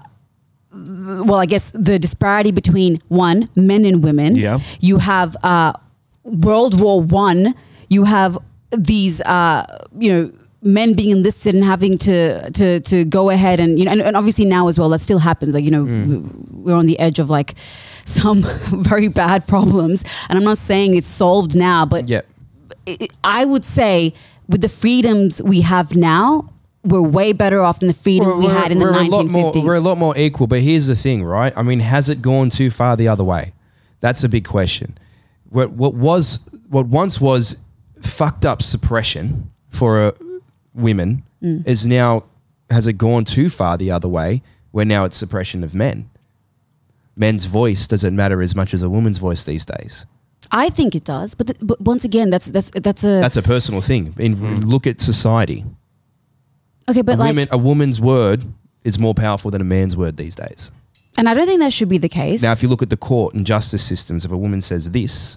[1.27, 4.37] well, I guess the disparity between one men and women.
[4.37, 4.61] Yeah.
[4.81, 5.73] You have uh,
[6.25, 7.55] World War One.
[7.89, 8.39] You have
[8.71, 9.65] these, uh,
[9.99, 13.93] you know, men being enlisted and having to to to go ahead and you know,
[13.93, 15.55] and, and obviously now as well that still happens.
[15.55, 15.85] Like you know,
[16.51, 17.55] we're on the edge of like
[18.05, 18.43] some
[18.83, 22.23] very bad problems, and I'm not saying it's solved now, but Yeah.
[22.87, 24.13] I- I would say
[24.49, 26.51] with the freedoms we have now,
[26.85, 29.31] we're way better off than the freedom we had in the we're a lot 1950s.
[29.31, 30.47] more we're a lot more equal.
[30.47, 31.53] But here's the thing, right?
[31.57, 33.53] I mean, has it gone too far the other way?
[34.01, 34.97] That's a big question.
[35.51, 36.39] What what was
[36.69, 37.59] what once was
[38.01, 40.13] fucked up suppression for uh,
[40.75, 41.65] women Mm.
[41.69, 42.25] is now
[42.69, 44.43] has it gone too far the other way?
[44.73, 46.11] Where now it's suppression of men.
[47.17, 50.05] Men's voice doesn't matter as much as a woman's voice these days.
[50.51, 53.43] I think it does, but, th- but once again, that's that's that's a That's a
[53.43, 54.15] personal thing.
[54.19, 55.65] In, Look at society.
[56.89, 57.03] Okay.
[57.03, 58.45] But a, like, woman, a woman's word
[58.85, 60.71] is more powerful than a man's word these days.
[61.19, 62.43] and I don't think that should be the case.
[62.43, 65.37] Now, if you look at the court and justice systems, if a woman says this,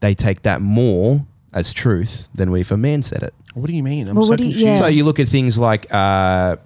[0.00, 3.34] they take that more as truth than if a man said it.
[3.54, 4.08] What do you mean?
[4.08, 4.66] I'm Well, so what do you- confused.
[4.66, 4.78] yeah.
[4.78, 6.56] So you look at things like uh,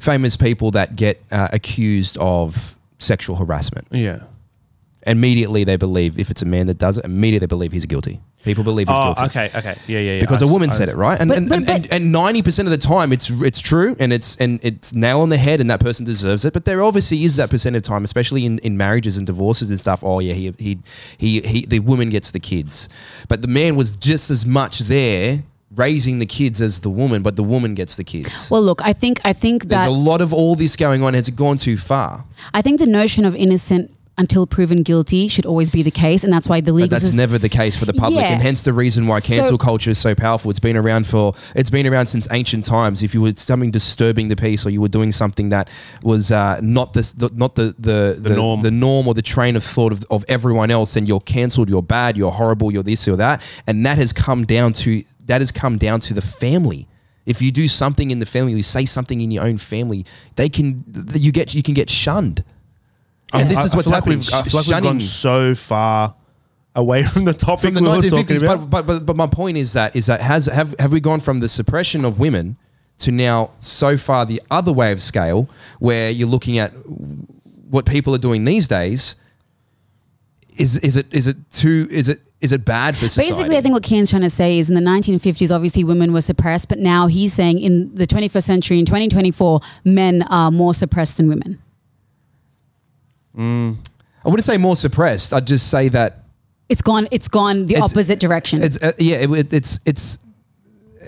[0.00, 3.86] famous people that get uh, accused of sexual harassment.
[3.90, 4.20] Yeah.
[5.06, 8.20] Immediately, they believe if it's a man that does it, immediately they believe he's guilty.
[8.42, 9.24] People believe he's Oh, guilty.
[9.24, 10.20] okay, okay, yeah, yeah, yeah.
[10.20, 11.18] because I a s- woman I- said it, right?
[11.20, 13.96] And But- and, but- and, and, and ninety percent of the time, it's it's true,
[13.98, 16.52] and it's and it's nail on the head, and that person deserves it.
[16.52, 19.78] But there obviously is that percent of time, especially in, in marriages and divorces and
[19.80, 20.02] stuff.
[20.02, 20.78] Oh yeah, he he
[21.18, 22.88] he he the woman gets the kids,
[23.28, 27.34] but the man was just as much there raising the kids as the woman, but
[27.34, 28.48] the woman gets the kids.
[28.50, 31.14] well, look, I think I think There's that a lot of all this going on.
[31.14, 32.24] Has it gone too far?
[32.52, 36.32] I think the notion of innocent until proven guilty should always be the case, and
[36.32, 37.18] that's why the But legal that's system.
[37.18, 38.32] never the case for the public, Yeah.
[38.32, 40.50] and hence the reason why cancel So- culture is so powerful.
[40.50, 43.02] It's been around for it's been around since ancient times.
[43.02, 45.68] If you were something disturbing the peace, or you were doing something that
[46.02, 48.62] was uh, not the, the not the the, the norm.
[48.62, 51.68] the norm or the train of thought of, of everyone else, then you're cancelled.
[51.68, 52.16] You're bad.
[52.16, 52.72] You're horrible.
[52.72, 56.14] You're this or that, and that has come down to that has come down to
[56.14, 56.86] the family.
[57.26, 60.04] If you do something in the family, you say something in your own family,
[60.36, 62.44] they can you get you can get shunned.
[63.40, 64.18] And this I- is I what's feel like happening.
[64.18, 66.14] we've- I feel like we've gone so far
[66.76, 68.42] away from the topic from the we were talking 1950s.
[68.42, 68.70] about.
[68.70, 71.20] But, but but but my point is that is that has have have we gone
[71.20, 72.56] from the suppression of women
[72.98, 75.48] to now so far the other way of scale
[75.80, 76.72] where you're looking at
[77.70, 79.16] what people are doing these days.
[80.56, 83.32] Is is it is it too is it is it bad for society?
[83.32, 86.20] Basically, I think what Kian's trying to say is in the 1950s, obviously women were
[86.20, 91.16] suppressed, but now he's saying in the 21st century, in 2024, men are more suppressed
[91.16, 91.58] than women.
[93.36, 93.74] I
[94.24, 95.32] wouldn't say more suppressed.
[95.34, 96.24] I'd just say that
[96.68, 97.08] It's gone.
[97.10, 98.62] It's gone the It's- opposite direction.
[98.62, 100.18] it's uh, yeah it, it- it's it's.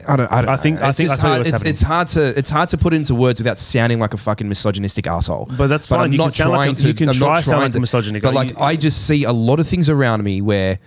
[0.06, 0.30] I don't.
[0.30, 0.86] I, don't I think- know.
[0.86, 1.70] I It's think just I tell you hard, what's it's, happening.
[1.70, 5.06] it's hard to it's hard to put into words without sounding like a fucking misogynistic
[5.06, 5.48] asshole.
[5.56, 6.00] But that's fine.
[6.00, 6.88] I'm You not can sound like trying a- to.
[6.88, 8.22] you can I'm try not to sound trying like a to- misogynist.
[8.22, 10.78] But Like, like you- I just see a lot of things around me where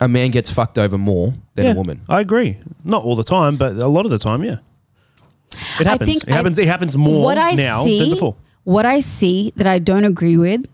[0.00, 2.00] a man gets fucked over more than yeah, a woman.
[2.08, 2.56] I agree.
[2.84, 4.58] Not all the time, but a lot of the time, yeah.
[5.80, 6.08] It happens.
[6.08, 6.58] think it happens.
[6.58, 8.36] it happens more what I now see, than before.
[8.64, 10.66] What I see that I don't agree with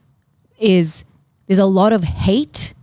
[0.58, 1.04] is
[1.46, 2.74] there's a lot of hate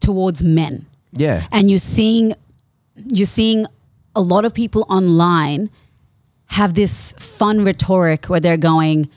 [0.00, 0.86] towards men.
[1.16, 1.46] Yeah.
[1.52, 2.34] and you're seeing
[2.96, 3.66] you're seeing
[4.16, 5.70] a lot of people online
[6.46, 9.08] have this fun rhetoric where they're going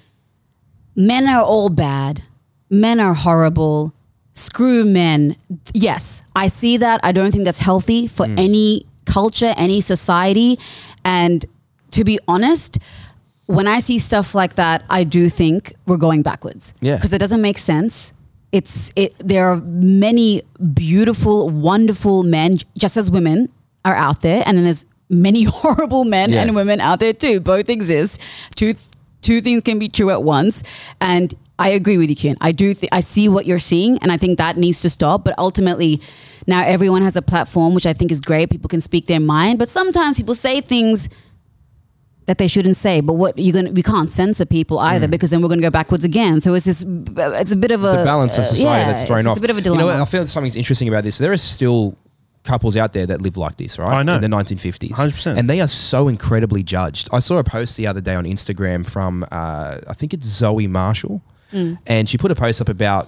[0.95, 2.21] men are all bad
[2.69, 3.93] men are horrible
[4.33, 5.35] screw men.
[5.73, 6.99] Yes, I see that.
[7.03, 8.37] I don't think that's healthy for Mm.
[8.39, 10.59] any culture, any society.
[11.03, 11.43] And
[11.91, 12.77] to be honest,
[13.47, 16.73] when I see stuff like that, I do think we're going backwards.
[16.81, 16.95] Yeah.
[16.95, 18.13] Because it doesn't make sense.
[18.51, 20.41] It's it there are many
[20.73, 23.49] beautiful, wonderful men, just as women
[23.83, 26.43] are out there, and then there's many horrible men Yeah.
[26.43, 27.39] and women out there too.
[27.39, 28.21] Both exist.
[28.55, 28.75] Two
[29.21, 30.63] two things can be true at once.
[31.01, 32.37] And I agree with you, Kian.
[32.39, 32.73] I do.
[32.73, 35.23] Th- I see what you're seeing, and I think that needs to stop.
[35.25, 36.01] But ultimately,
[36.47, 38.49] now everyone has a platform, which I think is great.
[38.49, 41.09] People can speak their mind, but sometimes people say things
[42.27, 43.01] that they shouldn't say.
[43.01, 45.71] But what you're gonna, we can't censor people either, because then we're going to go
[45.71, 46.39] backwards again.
[46.41, 46.85] So it's this.
[46.87, 47.93] It's a bit of a, Mm.
[47.93, 49.33] it's a balance of uh, society yeah, that's thrown it's, off.
[49.37, 49.81] It's a bit of a dilemma.
[49.81, 49.97] You dilemma.
[49.97, 50.07] know, what?
[50.07, 51.17] I feel something's interesting about this.
[51.17, 51.97] There are still
[52.43, 53.93] couples out there that live like this, right?
[53.99, 54.15] I know.
[54.15, 54.91] In the 1950s.
[54.91, 55.37] 100%.
[55.37, 57.09] And they are so incredibly judged.
[57.11, 60.67] I saw a post the other day on Instagram from, uh, I think it's Zoe
[60.67, 61.21] Marshall.
[61.51, 61.77] Mm.
[61.87, 63.07] And she put a post up about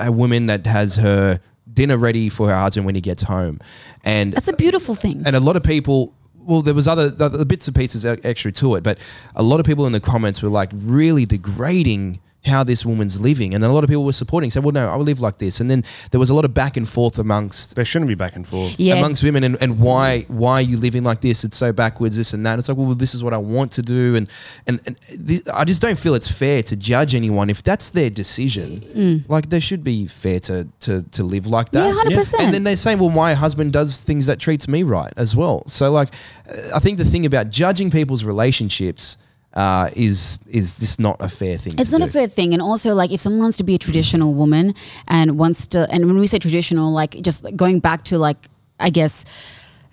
[0.00, 1.38] a woman that has her
[1.72, 3.60] dinner ready for her husband when he gets home.
[4.04, 5.22] And That's a beautiful thing.
[5.26, 6.14] and a lot of people
[6.48, 8.98] well there was other the, the bits and pieces e- extra to it but
[9.36, 13.52] a lot of people in the comments were like really degrading how this woman's living
[13.52, 15.58] and a lot of people were supporting said well no i will live like this
[15.60, 18.36] and then there was a lot of back and forth amongst There shouldn't be back
[18.36, 18.78] and forth.
[18.78, 18.94] yeah.
[18.94, 22.32] amongst women and, and why why are you living like this it's so backwards this
[22.34, 24.30] and that it's like well this is what i want to do and
[24.68, 28.08] and, and this, i just don't feel it's fair to judge anyone if that's their
[28.08, 32.10] decision like they should be fair to to to live like that Mm.
[32.10, 32.40] Yeah, 100%.
[32.40, 35.64] and then they're saying well my husband does things that treats me right as well
[35.66, 36.10] so like
[36.48, 39.16] uh, i think the thing about judging people's relationships
[39.54, 42.06] uh, is is this not a fair thing It's not do.
[42.06, 42.52] a fair thing.
[42.52, 44.74] And also, like, if someone wants to be a traditional woman
[45.08, 48.36] and wants to, and when we say traditional, like, just going back to, like,
[48.78, 49.24] I guess,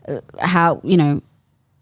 [0.07, 1.21] uh, how, you know,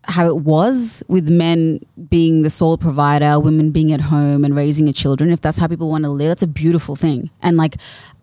[0.05, 4.87] how it was with men being the sole provider, women being at home and raising
[4.87, 7.29] a children, if that's how people want to live, that's a beautiful thing.
[7.41, 7.75] And, like,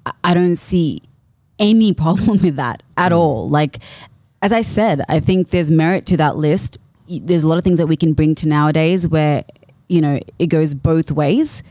[0.07, 1.03] I- I don't see
[1.59, 3.49] any problem with that at all.
[3.49, 3.79] Like,
[4.43, 6.79] as I said, I think there's merit to that list.
[7.11, 9.45] Y- There's a lot of things that we can bring to nowadays where,
[9.89, 11.63] you know, it goes both ways.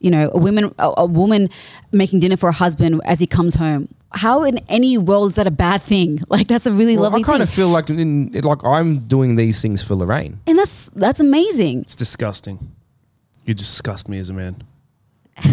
[0.00, 1.48] You know, a woman, a, a woman
[1.92, 3.88] making dinner for a husband as he comes home.
[4.12, 6.20] How in any world is that a bad thing?
[6.28, 9.00] Like that's a really Well, lovely I kind thing, of feel like in, like I'm
[9.06, 10.38] doing these things for Lorraine.
[10.46, 11.80] and that's that's amazing.
[11.82, 12.58] It's disgusting.
[13.44, 14.62] You disgust me as a man.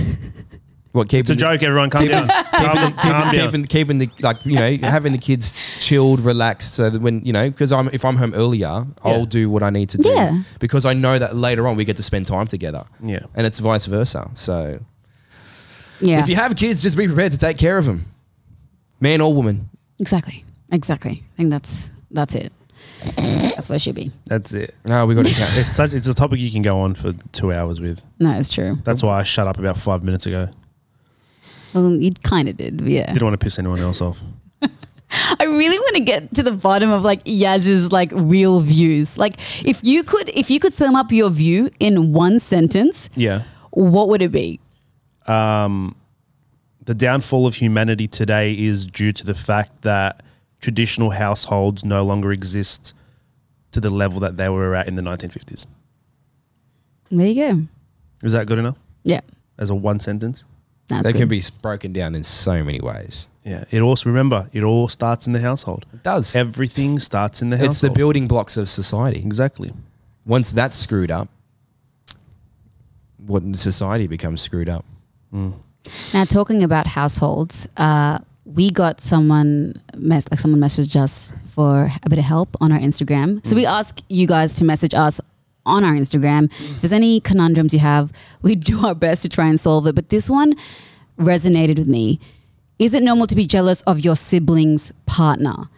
[0.94, 1.90] What keeping It's a joke, everyone.
[1.90, 2.28] Calm keeping- down.
[2.52, 2.94] Calm, down.
[2.94, 3.32] calm down.
[3.34, 7.34] keeping, keeping the like you know having the kids chilled, relaxed, so that when you
[7.34, 10.44] know because I'm if I'm home earlier, I'll do what I need to do Yeah.
[10.60, 12.84] because I know that later on we get to spend time together.
[13.02, 13.22] Yeah.
[13.34, 14.30] and it's vice versa.
[14.36, 14.80] So
[16.00, 18.06] Yeah, if you have kids, just be prepared to take care of them,
[19.02, 19.70] man or woman.
[20.00, 21.24] exactly, exactly.
[21.34, 22.54] I think that's that's it.
[23.16, 24.12] That's what it should be.
[24.28, 24.76] That's it.
[24.86, 25.52] No, we got to count.
[25.58, 25.94] It's such.
[25.94, 28.06] It's a topic you can go on for two hours with.
[28.20, 28.78] No, it's true.
[28.84, 30.50] That's why I shut up about five minutes ago.
[31.74, 33.08] Well, you kind of did, but yeah.
[33.12, 34.20] Didn't want to piss anyone else off.
[34.62, 39.18] I really want to get to the bottom of like Yaz's like real views.
[39.18, 39.34] Like,
[39.66, 43.44] if you could, if you could sum up your view in one sentence, Yeah.
[43.72, 44.60] what would it be?
[45.28, 45.96] Um,
[46.86, 50.22] the downfall of humanity today is due to the fact that
[50.60, 52.94] traditional households no longer exist
[53.72, 55.66] to the level that they were at in the 1950s.
[57.12, 57.62] There you go.
[58.24, 59.22] Is that good enough Yeah,
[59.58, 60.46] as a one sentence?
[60.88, 61.20] That's That good.
[61.20, 63.28] can be broken down in so many ways.
[63.44, 63.66] Yeah.
[63.72, 65.86] It also remember it all starts in the household.
[65.94, 66.36] It does.
[66.36, 67.72] Everything starts in the household.
[67.72, 69.20] It's the building blocks of society.
[69.20, 69.74] Exactly.
[70.26, 71.28] Once that's screwed up,
[73.18, 74.86] what society becomes screwed up.
[75.32, 82.10] Now, talking about households, uh, we got someone mess like someone messaged us for a
[82.10, 83.46] bit of help on our Instagram.
[83.46, 85.20] So we ask you guys to message us
[85.66, 86.46] on our Instagram.
[86.46, 89.96] If there's any conundrums you have, we do our best to try and solve it.
[89.96, 90.54] But this one
[91.20, 92.20] resonated with me.
[92.80, 95.70] Is it normal to be jealous of your sibling's partner?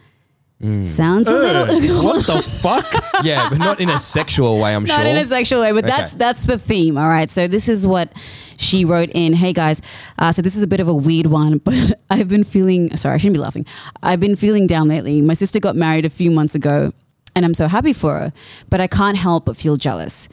[0.84, 1.66] Sounds a little
[2.02, 2.86] what the fuck?
[3.22, 4.74] yeah, but not in a sexual way.
[4.74, 5.04] I'm not sure.
[5.04, 6.96] Not in a sexual way, but that's that's the theme.
[6.96, 7.28] All right.
[7.28, 8.10] So this is what
[8.56, 9.34] she wrote in.
[9.34, 9.82] Hey guys,
[10.18, 12.96] uh, so this is a bit of a weird one, but I've been feeling.
[12.96, 13.66] Sorry, I shouldn't be laughing.
[14.02, 15.20] I've been feeling down lately.
[15.20, 16.94] My sister got married a few months ago,
[17.36, 18.32] and I'm so happy for her,
[18.70, 20.28] but I can't help but feel jealous.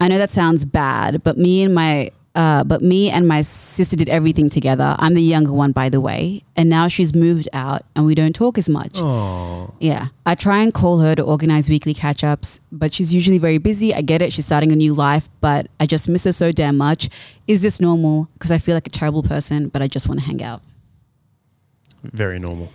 [0.00, 3.96] I know that sounds bad, but me and my uh, but me and my sister
[3.96, 4.94] did everything together.
[4.98, 8.34] I'm the younger one, by the way, and now she's moved out, and we don't
[8.34, 8.98] talk as much.
[9.80, 10.08] Yeah.
[10.26, 13.94] I try and call her to organize weekly catch ups, but she's usually very busy.
[13.94, 14.34] I get it.
[14.34, 17.08] She's starting a new life, but I just miss her so damn much.
[17.46, 18.28] Is this normal?
[18.34, 20.60] Because I feel like a terrible person, but I just want to hang out.
[22.02, 22.70] Very normal.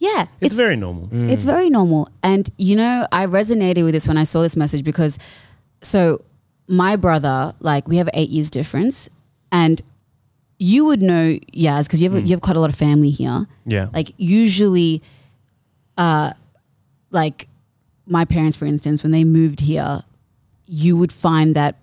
[0.00, 0.26] Yeah.
[0.40, 1.08] It's, very normal.
[1.12, 2.08] It's very normal.
[2.22, 5.18] And, you know, I resonated with this when I saw this message because,
[5.82, 6.24] so
[6.66, 9.08] my brother, like, we have eight years difference.
[9.52, 9.80] And
[10.58, 13.46] you would know Yaz because you have you have quite a lot of family here.
[13.64, 13.88] Yeah.
[13.94, 15.02] Like usually,
[15.96, 16.34] uh,
[17.10, 17.48] like
[18.06, 20.02] my parents, for instance, when they moved here,
[20.66, 21.76] you would find that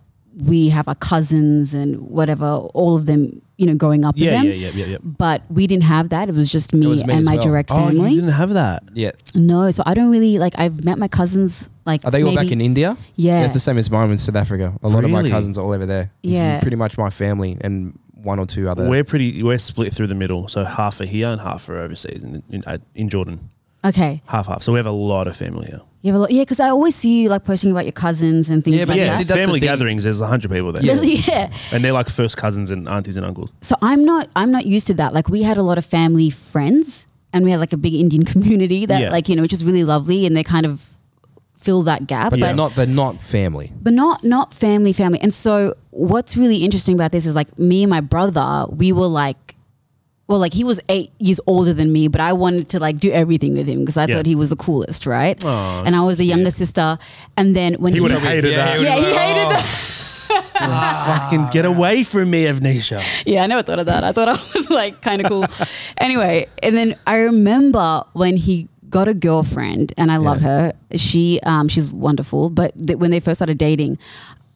[0.46, 4.54] we have our cousins and whatever, all of them, you know, growing up yeah, with
[4.54, 4.78] yeah, them.
[4.78, 4.98] yeah, yeah, yeah.
[5.04, 6.30] But we didn't have that.
[6.30, 7.44] It was just me, was me and as my well.
[7.44, 8.12] direct Oh, family.
[8.12, 8.84] you didn't have that.
[8.94, 9.12] Yeah.
[9.36, 10.54] no, so I don't really like.
[10.58, 11.70] I've met my cousins.
[11.86, 12.98] Like, Are they all back maybe- in India?
[13.16, 13.44] Yeah.
[13.46, 14.74] it's the same as mine with South Africa.
[14.84, 15.30] A lot of Really?
[15.30, 16.12] my cousins are all over there.
[16.24, 16.60] This is Yeah.
[16.60, 18.90] pretty much my family and one or two other.
[18.90, 19.42] We're pretty.
[19.42, 22.64] We're split through the middle, so half are here and half are overseas in in,
[22.68, 23.40] uh, in Jordan.
[23.86, 24.64] Okay, Half half.
[24.64, 25.82] So we have a lot of family here.
[26.08, 26.32] You have a lot.
[26.32, 28.88] Yeah, because I always see you like posting about your cousins and things Yeah, like
[28.88, 29.28] but yeah, see, that.
[29.28, 29.68] that's the family thing.
[29.68, 30.04] gatherings.
[30.04, 31.02] There's a hundred people there, Yeah.
[31.04, 31.52] yeah.
[31.74, 33.52] and they're like first cousins and aunties and uncles.
[33.62, 35.14] So I'm not I'm not used to that.
[35.14, 38.26] Like we had a lot of family friends and we had like a big Indian
[38.34, 39.12] community that Yeah.
[39.12, 40.90] like, you know, which is really lovely and they kind of
[41.58, 42.30] fill that gap.
[42.30, 42.72] but But they're not.
[42.76, 43.72] They're not family.
[43.82, 45.20] but not not family family.
[45.20, 49.08] And so what's really interesting about this is like me and my brother, we were
[49.08, 49.56] like
[50.28, 53.12] well, like he was eight years older than me, but I wanted to like do
[53.12, 54.16] everything with him because I Yeah.
[54.18, 55.42] thought he was the coolest, right?
[55.44, 56.36] Aw, and I was the cute.
[56.36, 56.98] younger sister.
[57.38, 58.80] And then when He would have hated Yeah, that.
[58.80, 59.50] he yeah, he hated Oh.
[59.50, 59.94] that.
[60.60, 63.00] Fucking get away from me, Avneesha.
[63.26, 64.04] Yeah, I never thought of that.
[64.04, 65.46] I thought I was like kind of cool.
[66.00, 70.74] anyway, and then I remember when he got a girlfriend, and I love her.
[70.96, 72.50] She, um, she's wonderful.
[72.50, 73.98] But th- when they first started dating,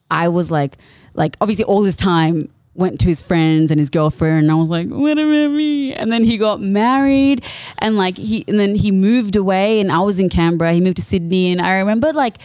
[0.10, 0.78] I was like,
[1.14, 4.70] like obviously all this time went to his friends and his girlfriend, and I was
[4.70, 5.94] like, what about me?
[5.94, 7.46] And then he got married,
[7.80, 10.74] and like he, and then he moved away, and I was in Canberra.
[10.74, 12.38] He moved to Sydney, and I remember like.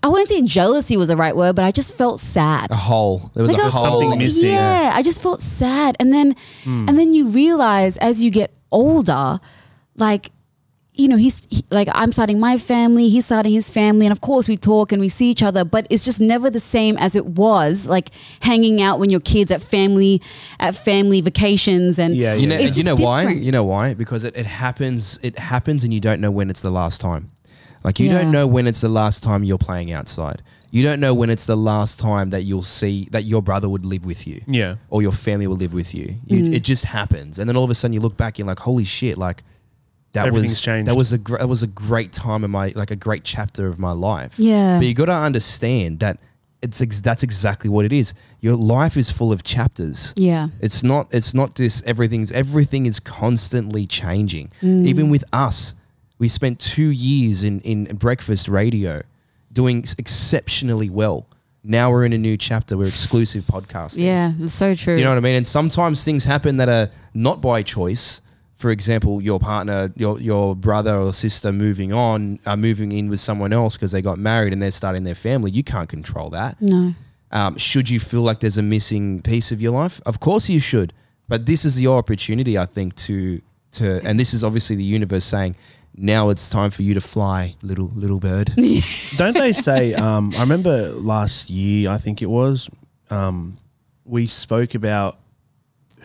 [0.00, 3.32] I wouldn't say jealousy was the right word, but I just felt sad A hole.
[3.34, 4.00] There was like a a hole.
[4.00, 4.52] Something missing.
[4.52, 6.88] Yeah, I just felt sad, and then hmm.
[6.88, 9.40] and then you realize as you get older,
[9.96, 10.30] like
[10.98, 14.20] you know he's he, like I'm starting my family, he's starting his family, and of
[14.20, 17.14] course we talk and we see each other, but it's just never the same as
[17.16, 20.20] it was like hanging out when your kids at family
[20.58, 23.28] at family vacations and Yeah, You know, you know just why?
[23.30, 23.94] You know why?
[23.94, 25.18] Because it, it happens.
[25.22, 27.30] It happens, and you don't know when it's the last time.
[27.84, 28.18] Like you Yeah.
[28.22, 30.42] don't know when it's the last time you're playing outside.
[30.70, 33.86] You don't know when it's the last time that you'll see that your brother would
[33.86, 34.42] live with you.
[34.46, 34.74] Yeah.
[34.90, 36.16] Or your family will live with you.
[36.26, 36.52] you Mm.
[36.52, 38.58] It just happens, and then all of a sudden you look back, and you're like,
[38.58, 39.44] "Holy shit!" Like
[40.12, 40.88] that was changed.
[40.88, 43.66] that was a gr- that was a great time in my like a great chapter
[43.66, 44.38] of my life.
[44.38, 44.78] Yeah.
[44.78, 46.18] But you got to understand that
[46.62, 48.14] it's ex- that's exactly what it is.
[48.40, 50.12] Your life is full of chapters.
[50.16, 51.06] yeah, It's not.
[51.12, 51.82] It's not this.
[51.84, 52.32] Everything's.
[52.32, 54.50] Everything is constantly changing.
[54.62, 54.84] Mm.
[54.86, 55.74] Even with us,
[56.18, 59.02] we spent two years in in breakfast radio,
[59.52, 61.26] doing exceptionally well.
[61.62, 62.76] Now we're in a new chapter.
[62.76, 64.02] We're exclusive podcasting.
[64.04, 64.94] yeah, that's so true.
[64.94, 65.36] Do you know what I mean?
[65.36, 68.20] And sometimes things happen that are not by choice.
[68.58, 73.20] For example, your partner, your your brother or sister moving on, are moving in with
[73.20, 75.50] someone else because they got married and they're starting their family.
[75.52, 76.60] You can't control that.
[76.60, 76.92] no,
[77.30, 80.00] Um, should you feel like there's a missing piece of your life?
[80.06, 80.92] Of course you should.
[81.28, 83.40] But this is your opportunity, I think, to
[83.72, 85.54] to and this is obviously the universe saying,
[85.94, 88.50] now it's time for you to fly, little little bird.
[89.16, 89.94] Don't they say?
[89.94, 92.68] Um, I remember last year, I think it was,
[93.10, 93.54] um,
[94.04, 95.18] we spoke about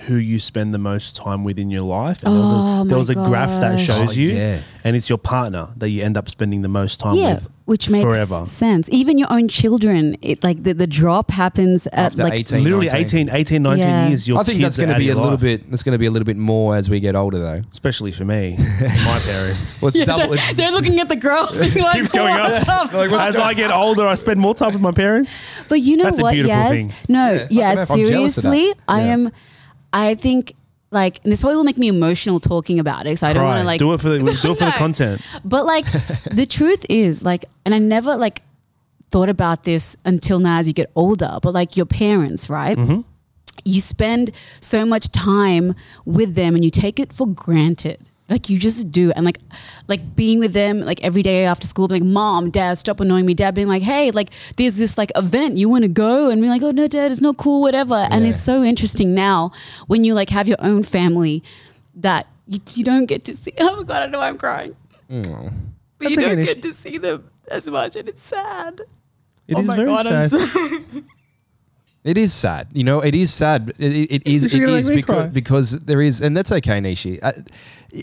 [0.08, 2.86] who you spend the most time with in your life, and there was Oh a,
[2.86, 4.60] there was a graph that shows Oh, you, yeah.
[4.84, 7.90] and it's your partner that you end up spending the most time yeah, with, which
[7.90, 8.46] makes forever.
[8.46, 8.90] sense.
[8.92, 12.88] Even your own children, it like the, the drop happens at After like 18, Literally
[12.88, 13.30] 19.
[13.30, 14.08] 18, 18, 19 Yeah.
[14.10, 14.28] years.
[14.28, 15.40] Your I think kids that's going to be a little life.
[15.42, 15.70] bit.
[15.72, 17.62] That's going to be a little bit more as we get older, though.
[17.72, 18.58] especially for me,
[19.06, 19.82] my parents.
[19.82, 20.24] Well, it's Yeah, double.
[20.30, 21.52] they're, It's, they're looking at the graph.
[21.60, 22.92] being like, Keeps going "What up.
[22.92, 25.40] the As I get older, I spend more time with my parents.
[25.70, 26.34] But you know That's a what?
[26.34, 26.70] beautiful yes.
[26.70, 26.94] thing.
[27.08, 28.52] No, Yeah, I yeah, don't know if I'm jealous of that.
[28.52, 29.14] seriously, I Yeah.
[29.14, 29.32] am
[29.94, 30.54] I think
[30.92, 33.18] like and this probably will make me emotional talking about it.
[33.18, 35.22] So I don't want to like do it for the do it for the content.
[35.46, 35.86] But like
[36.32, 38.42] the truth is like and I never like
[39.12, 42.78] thought about this until now as you get older, but like your parents, right?
[42.78, 43.02] Mm-hmm.
[43.64, 45.76] You spend so much time
[46.06, 48.00] with them and you take it for granted.
[48.30, 49.12] Like you just do.
[49.12, 49.40] And like
[49.88, 53.26] like being with them like every day after school, being like, Mom, Dad, stop annoying
[53.26, 53.34] me.
[53.34, 56.30] Dad being like, Hey, like there's this like event, you wanna go?
[56.30, 58.08] And being like, Oh no, Dad, it's not cool, whatever.
[58.10, 59.52] And it's so interesting now
[59.88, 61.44] when you like have your own family
[61.96, 64.76] that you, you don't get to see oh my god, I know I'm crying.
[65.10, 65.54] Mm.
[65.98, 66.48] But That's you don't Nish.
[66.48, 68.82] get to see them as much, and it's sad.
[69.48, 70.84] It oh is my very god, I'm sad.
[72.04, 72.68] so- it is sad.
[72.74, 73.74] You know, it is sad.
[73.80, 74.54] It, it, it is.
[74.54, 75.28] You're It gonna is make me because cry.
[75.28, 77.20] because there is, and that's okay, Nishi.
[77.22, 77.32] Uh,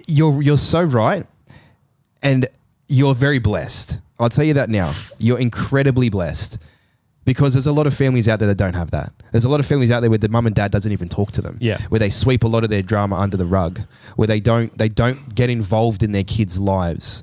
[0.07, 1.26] you're you're so right,
[2.22, 2.46] and
[2.88, 4.01] you're very blessed.
[4.18, 4.92] I'll tell you that now.
[5.18, 6.59] You're incredibly blessed
[7.24, 9.12] because there's a lot of families out there that don't have that.
[9.32, 11.32] There's a lot of families out there where the mum and dad doesn't even talk
[11.32, 11.57] to them.
[11.61, 11.78] Yeah.
[11.88, 13.80] Where they sweep a lot of their drama under the rug.
[14.16, 17.22] Where they don't they don't get involved in their kids' lives.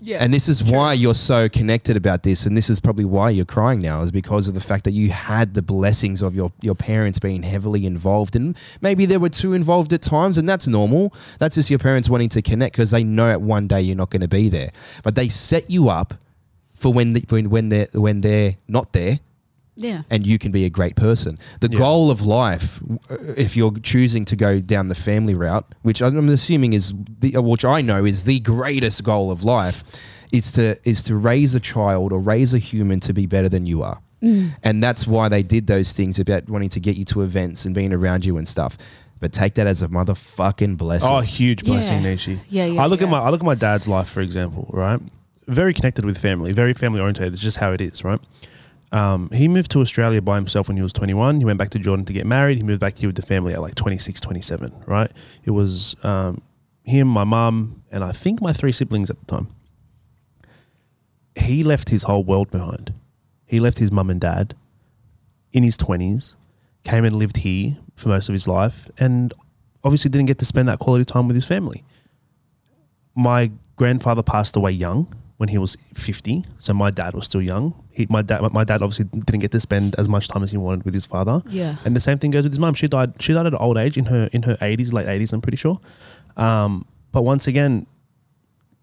[0.00, 0.18] Yeah.
[0.20, 2.46] And this is why you're so connected about this.
[2.46, 5.10] And this is probably why you're crying now, is because of the fact that you
[5.10, 8.36] had the blessings of your, your parents being heavily involved.
[8.36, 11.12] And maybe they were too involved at times, and that's normal.
[11.40, 14.10] That's just your parents wanting to connect because they know at one day you're not
[14.10, 14.70] going to be there.
[15.02, 16.14] But they set you up
[16.74, 19.18] for when, the, when, when, they're, when they're not there
[19.80, 20.02] Yeah.
[20.10, 21.38] and you can be a great person.
[21.60, 21.78] The Yeah.
[21.78, 26.28] goal of life, uh, if you're choosing to go down the family route, which I'm
[26.28, 29.84] assuming is the, uh, which I know is the greatest goal of life,
[30.32, 33.66] is to is to raise a child or raise a human to be better than
[33.66, 33.98] you are.
[34.64, 37.72] And that's why they did those things about wanting to get you to events and
[37.72, 38.76] being around you and stuff.
[39.20, 41.08] But take that as a motherfucking blessing.
[41.10, 42.14] Oh, huge blessing, Yeah.
[42.14, 42.38] Nishi.
[42.48, 45.00] Yeah, yeah, I look at my I look at my dad's life, for example, right?
[45.46, 47.32] Very connected with family, very family oriented.
[47.32, 48.20] It's just how it is, right?
[48.90, 51.38] Um, he moved to Australia by himself when he was 21.
[51.38, 52.56] He went back to Jordan to get married.
[52.56, 55.10] He moved back here with the family at like 26, 27, right?
[55.44, 56.40] It was um,
[56.84, 59.48] him, my mum, and I think my three siblings at the time.
[61.36, 62.94] He left his whole world behind.
[63.46, 64.54] He left his mum and dad
[65.52, 66.34] in his 20s,
[66.84, 69.32] came and lived here for most of his life, and
[69.84, 71.84] obviously didn't get to spend that quality time with his family.
[73.14, 77.74] My grandfather passed away young when he was 50, so my dad was still young.
[77.98, 80.56] He, my dad, my dad obviously didn't get to spend as much time as he
[80.56, 81.42] wanted with his father.
[81.50, 81.76] Yeah.
[81.84, 82.74] and the same thing goes with his mum.
[82.74, 83.12] She died.
[83.20, 85.32] She died at an old age in her in her 80s, late 80s.
[85.32, 85.80] I'm pretty sure.
[86.36, 87.86] Um, but once again,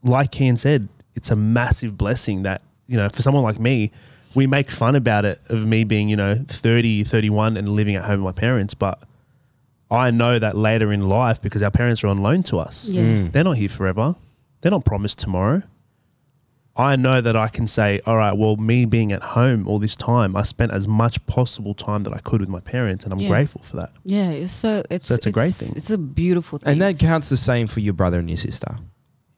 [0.04, 3.92] like Kian said, it's a massive blessing that, you know, for someone like me,
[4.36, 8.04] we make fun about it of me being, you know, 30, 31 and living at
[8.04, 8.74] home with my parents.
[8.74, 9.02] But
[9.90, 13.02] I know that later in life, because our parents are on loan to us, Yeah.
[13.04, 13.32] Mm.
[13.32, 14.16] they're not here forever.
[14.62, 15.62] They're not promised tomorrow.
[16.78, 19.96] I know that I can say, all right, well, me being at home all this
[19.96, 23.20] time, I spent as much possible time that I could with my parents, and I'm
[23.20, 23.30] Yeah.
[23.30, 23.92] grateful for that.
[24.04, 24.30] Yeah.
[24.32, 25.74] It's so it's So it's a great thing.
[25.78, 26.70] It's a beautiful thing.
[26.74, 28.76] and that counts the same for your brother and your sister.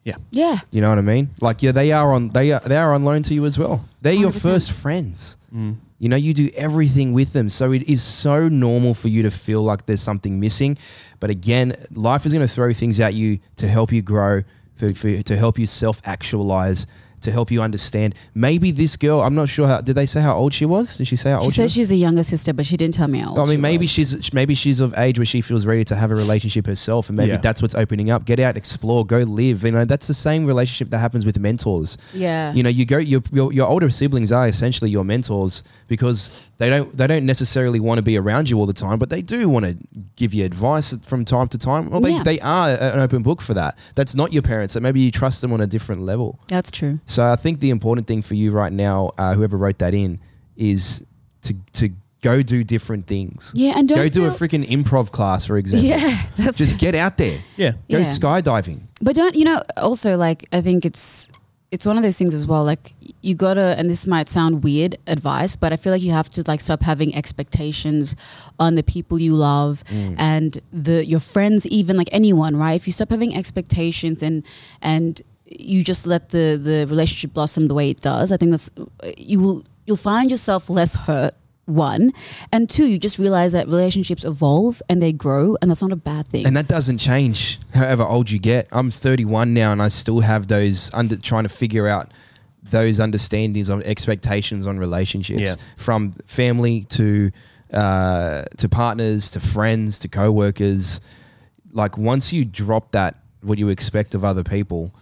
[0.04, 0.16] Yeah.
[0.32, 0.60] yeah.
[0.72, 1.30] You know what I mean?
[1.42, 3.86] Like yeah, they are on they are they are on loan to you as well.
[4.02, 4.42] They're your 100%.
[4.42, 5.38] first friends.
[5.54, 5.76] Mm.
[6.00, 7.50] You know, you do everything with them.
[7.50, 10.78] So it is so normal for you to feel like there's something missing.
[11.20, 14.44] But again, life is going to throw things at you to help you grow,
[14.76, 16.86] for, for, to help you self actualize,
[17.22, 18.14] to help you understand.
[18.36, 20.98] Maybe this girl, I'm not sure how, did they say how old she was?
[20.98, 21.74] Did she say how She old she, says was?
[21.74, 23.84] she's a younger sister, but she didn't tell me how old I mean, she maybe
[23.84, 23.90] was.
[23.90, 27.18] she's maybe she's of age where she feels ready to have a relationship herself, and
[27.18, 27.38] maybe Yeah.
[27.38, 28.26] that's what's opening up.
[28.26, 29.64] Get out, explore, go live.
[29.64, 31.98] You know, that's the same relationship that happens with mentors.
[32.14, 32.54] Yeah.
[32.54, 36.70] You know, you go your your, your older siblings are essentially your mentors because they
[36.70, 39.50] don't they don't necessarily want to be around you all the time, but they do
[39.50, 39.78] want to
[40.16, 41.90] give you advice from time to time.
[41.90, 42.24] Well, they Yeah.
[42.24, 43.78] they are an open book for that.
[43.96, 44.74] That's not your parents.
[44.74, 46.40] So maybe you trust them on a different level.
[46.48, 47.00] That's true.
[47.08, 50.20] So I think the important thing for you right now, uh, whoever wrote that in,
[50.56, 51.04] is
[51.42, 51.90] to to
[52.22, 53.52] go do different things.
[53.56, 55.88] Yeah, and don't go do a freaking improv class, for example.
[55.90, 56.22] Yeah.
[56.38, 57.40] That's Just get out there.
[57.56, 57.72] Yeah.
[57.90, 58.02] Go Yeah.
[58.02, 58.82] skydiving.
[59.02, 59.64] But don't you know?
[59.78, 61.30] Also, like I think it's
[61.72, 62.64] it's one of those things as well.
[62.64, 66.30] Like you gotta, and this might sound weird advice, but I feel like you have
[66.32, 68.16] to like stop having expectations
[68.58, 69.84] on the people you love
[70.18, 72.76] and the your friends, even like anyone, right?
[72.76, 74.44] If you stop having expectations and
[74.82, 78.70] and you just let the the relationship blossom the way it does, I think that's
[79.18, 81.34] you will you'll find yourself less hurt.
[81.66, 82.14] One
[82.54, 85.98] and two, you just realize that relationships evolve and they grow, and that's not a
[85.98, 86.48] bad thing.
[86.48, 88.70] And that doesn't change however old you get.
[88.72, 92.14] I'm 31 now and I still have those under trying to figure out
[92.64, 95.56] those understandings on expectations on relationships Yeah.
[95.76, 97.32] from family to
[97.74, 101.02] uh, to partners to friends to co-workers
[101.74, 104.96] like once you drop that what you expect of other people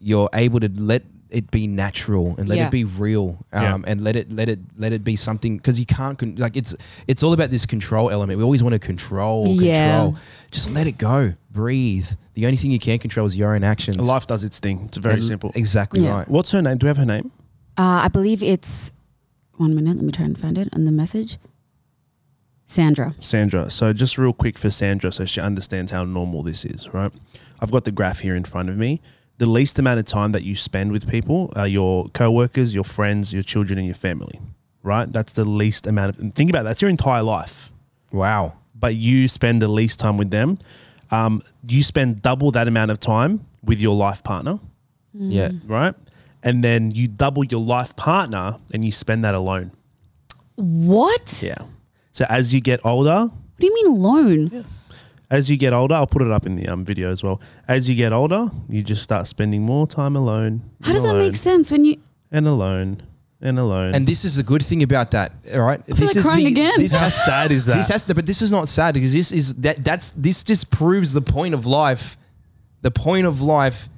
[0.00, 2.66] you're able to let it be natural and let Yeah.
[2.68, 3.90] it be real um, Yeah.
[3.92, 6.74] and let it let it let it be something because you can't con- like it's
[7.06, 9.90] it's all about this control element we always want to control Yeah.
[9.90, 10.16] control
[10.50, 13.98] just let it go breathe the only thing you can control is your own actions
[13.98, 14.84] Life does its thing.
[14.86, 15.52] It's very And- simple.
[15.54, 16.10] exactly Yeah.
[16.16, 16.78] right What's her name?
[16.78, 17.30] Do we have her name?
[17.76, 18.90] Uh, I believe it's
[19.56, 19.96] one minute.
[19.96, 21.36] Let me try and find it on the message.
[22.66, 23.14] Sandra.
[23.18, 23.70] Sandra.
[23.70, 27.12] So just real quick for Sandra, so she understands how normal this is, right?
[27.60, 29.00] I've got the graph here in front of me.
[29.38, 33.32] The least amount of time that you spend with people are your co-workers, your friends,
[33.32, 34.40] your children, and your family,
[34.82, 35.10] right?
[35.12, 36.20] That's the least amount of.
[36.20, 36.70] And think about that.
[36.70, 37.70] That's your entire life,
[38.12, 40.58] wow but you spend the least time with them.
[41.10, 44.60] Um, you spend double that amount of time with your life partner,
[45.14, 45.94] yeah right?
[46.42, 49.72] And then you double your life partner, and you spend that alone.
[50.54, 51.42] What?
[51.42, 51.58] Yeah.
[52.12, 54.64] So as you get older, What do you mean alone?
[55.30, 57.40] As you get older, I'll put it up in the um, video as well.
[57.66, 60.62] As you get older, you just start spending more time alone.
[60.82, 61.96] How does that make sense when you?
[62.30, 63.02] And alone,
[63.40, 63.94] and alone.
[63.94, 66.50] and this is the good thing about that all right feel this like crying the,
[66.50, 66.74] again.
[66.76, 67.76] this how sad is that?
[67.76, 70.70] This has to, but this is not sad because this is that that's this just
[70.70, 72.16] proves the point of life.
[72.82, 73.88] The point of life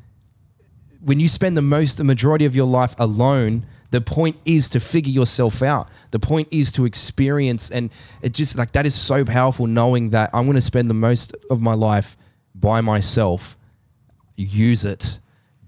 [1.03, 4.81] when you spend the most, the majority of your life alone, the point is to
[4.81, 5.89] figure yourself out.
[6.11, 7.91] The point is to experience, and
[8.23, 11.35] it just like that is so powerful knowing that I'm going to spend the most
[11.51, 12.17] of my life
[12.55, 13.57] by myself.
[14.37, 15.21] Use it.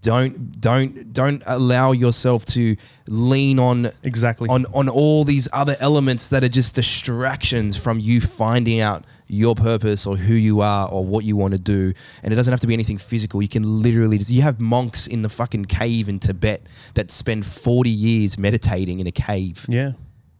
[0.03, 2.77] Don't don't don't allow yourself to
[3.07, 4.49] lean on Exactly.
[4.49, 9.55] on on all these other elements that are just distractions from you finding out your
[9.55, 11.93] purpose or who you are or what you want to do.
[12.23, 13.41] And it doesn't have to be anything physical.
[13.41, 17.47] You can literally just, you have monks in the fucking cave in Tibet that spend
[17.47, 19.65] 40 years meditating in a cave.
[19.69, 19.93] Yeah.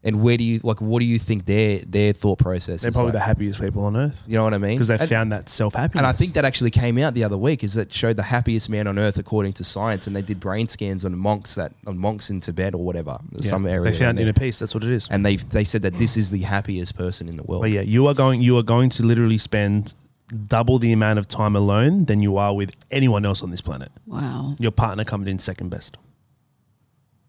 [0.05, 2.95] And where do you like what do you think their their thought process They're is
[2.95, 3.21] probably like?
[3.21, 4.77] the happiest people on earth You know what I mean?
[4.77, 5.99] because they found that self happiness.
[5.99, 8.69] and I think that actually came out the other week is that showed the happiest
[8.69, 11.99] man on earth according to science, and they did brain scans on monks that on
[11.99, 13.91] monks in Tibet or whatever, some area.
[13.93, 14.59] they found around inner peace.
[14.59, 15.07] That's what it is.
[15.09, 17.63] and they they said that this is the happiest person in the world.
[17.63, 18.41] But yeah, you are going.
[18.43, 19.95] You are going to literally spend
[20.49, 23.93] double the amount of time alone than you are with anyone else on this planet.
[24.07, 24.57] Wow.
[24.59, 25.97] Your partner coming in second best.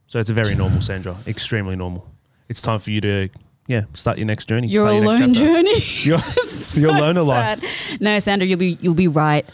[0.07, 1.17] So it's a very normal, Sandra.
[1.27, 2.09] Extremely normal.
[2.49, 3.29] It's time for you to
[3.67, 4.67] yeah start your next journey.
[4.67, 5.45] Your start your alone chapter.
[5.45, 5.79] journey.
[6.03, 6.19] Your,
[6.73, 8.01] So your loner life.
[8.01, 9.45] No, Sandra, you'll be you'll be right.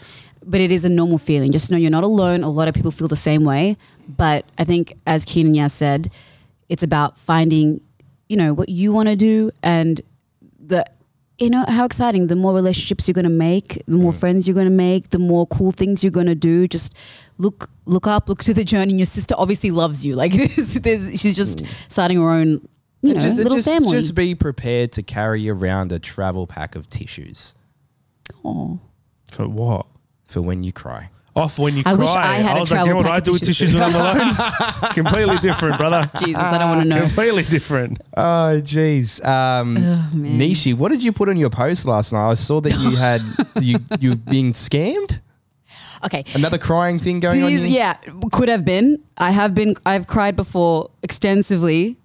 [0.44, 1.52] But it is a normal feeling.
[1.52, 2.42] Just know you're not alone.
[2.42, 3.76] A lot of people feel the same way.
[4.16, 6.10] But I think, as Kian Yaz said,
[6.68, 7.80] it's about finding,
[8.28, 10.00] you know, what you want to do and
[10.58, 10.84] the,
[11.38, 12.28] you know, how exciting.
[12.28, 15.18] The more relationships you're going to make, the more friends you're going to make, the
[15.18, 16.66] more cool things you're going to do.
[16.66, 16.96] Just
[17.38, 18.92] look, look up, look to the journey.
[18.92, 20.14] And your sister obviously loves you.
[20.14, 21.68] Like this she's just mm.
[21.88, 22.66] starting her own,
[23.02, 23.90] you know, just, little just, family.
[23.90, 27.54] just be prepared to carry around a travel pack of tissues
[28.44, 28.76] Aw.
[29.30, 29.86] For what?
[30.30, 31.10] for when you cry.
[31.36, 32.04] Off when you I cry.
[32.04, 33.94] wish I had a was like, you know what I do with tissues when I'm
[33.94, 34.34] alone?
[34.94, 36.10] Completely different, brother.
[36.18, 37.00] Jesus, I don't want to know.
[37.02, 38.00] Completely different.
[38.16, 39.24] Oh, jeez.
[39.24, 40.10] Um, man.
[40.40, 42.30] Nishi, what did you put on your post last night?
[42.30, 43.20] I saw that you had
[43.62, 45.20] you you being scammed.
[46.04, 46.24] Okay.
[46.34, 47.68] Another crying thing going These, on.
[47.68, 47.78] Here?
[47.78, 49.00] yeah, could have been.
[49.16, 49.76] I have been.
[49.86, 51.96] I've cried before extensively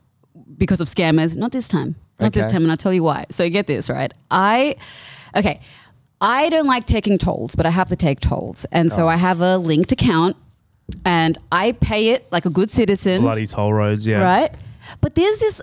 [0.58, 1.36] because of scammers.
[1.36, 1.96] Not this time.
[2.20, 3.26] Not this time, and I'll tell you why.
[3.30, 4.14] So you get this right.
[4.32, 4.78] I,
[5.36, 5.60] okay,
[6.22, 8.96] I don't like taking tolls, but I have to take tolls, and Oh.
[8.96, 10.38] so I have a Linkt account,
[11.04, 14.24] and I pay it like a good citizen Bloody toll roads, yeah.
[14.24, 14.56] right?
[15.02, 15.62] But there's this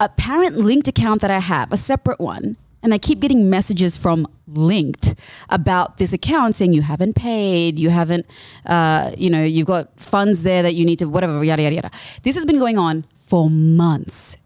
[0.00, 4.26] apparent Linkt account that I have, a separate one, and I keep getting messages from
[4.50, 5.16] Linkt
[5.50, 8.26] about this account saying you haven't paid, you haven't,
[8.64, 11.90] uh, you know, you've got funds there that you need to whatever, yada yada yada.
[12.22, 14.36] This has been going on for months.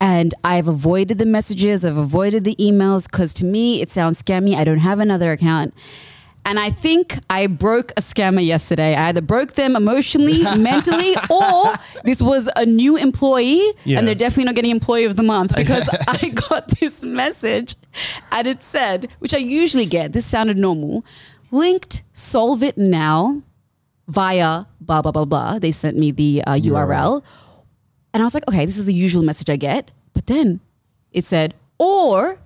[0.00, 4.56] And I've avoided the messages, I've avoided the emails because to me it sounds scammy.
[4.56, 5.74] I don't have another account.
[6.44, 8.96] And I think I broke a scammer yesterday.
[8.96, 11.72] I either broke them emotionally, mentally, or
[12.02, 13.98] this was a new employee Yeah.
[14.00, 17.76] and they're definitely not getting employee of the month because I got this message
[18.32, 21.04] and it said, which I usually get, this sounded normal,
[21.52, 23.40] Linkt solve it now
[24.08, 25.60] via blah, blah, blah, blah.
[25.60, 27.22] They sent me the uh, URL.
[28.14, 29.90] And I was like, okay, this is the usual message I get.
[30.12, 30.60] But then
[31.12, 32.38] it said, or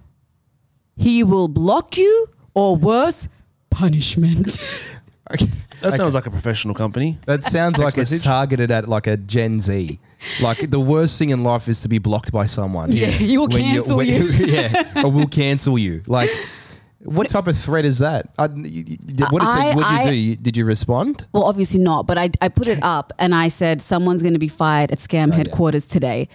[0.97, 3.29] he will block you or worse,
[3.71, 4.59] punishment.
[5.29, 5.47] Okay.
[5.81, 7.19] That sounds like a professional company.
[7.27, 8.23] That sounds like it's message.
[8.25, 9.99] targeted at like a Gen Z.
[10.41, 12.93] Like the worst thing in life is to be blocked by someone.
[12.93, 14.23] Yeah, he will When cancel when- you.
[14.47, 16.03] yeah, or will cancel you.
[16.07, 16.31] Like,
[17.01, 18.31] what type of threat is that?
[18.39, 20.15] I, you, you- what did I- you I- do?
[20.15, 21.27] You, did you respond?
[21.33, 24.39] Well, obviously not, but I, I put it up and I said someone's going to
[24.41, 25.35] be fired at scam Oh, yeah.
[25.37, 26.29] headquarters today.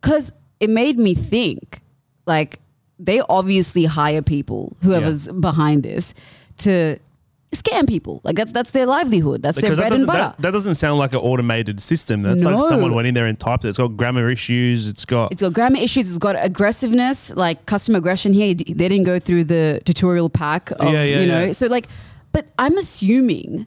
[0.00, 1.80] Because it made me think
[2.26, 2.60] like
[2.98, 6.14] they obviously hire people, whoever's behind this,
[6.58, 6.98] to
[7.52, 8.20] scam people.
[8.24, 9.42] Like that's that's their livelihood.
[9.42, 10.34] That's Because their that bread and doesn't, butter.
[10.36, 12.22] that, that doesn't sound like an automated system.
[12.22, 12.56] That's No.
[12.56, 13.68] like someone went in there and typed it.
[13.68, 14.88] It's got grammar issues.
[14.88, 15.32] It's got.
[15.32, 16.08] it's got grammar issues.
[16.08, 18.54] It's got aggressiveness, like customer aggression here.
[18.54, 21.44] They didn't go through the tutorial pack of, Yeah, yeah, you know.
[21.46, 21.52] yeah.
[21.52, 21.88] So like,
[22.32, 23.66] but I'm assuming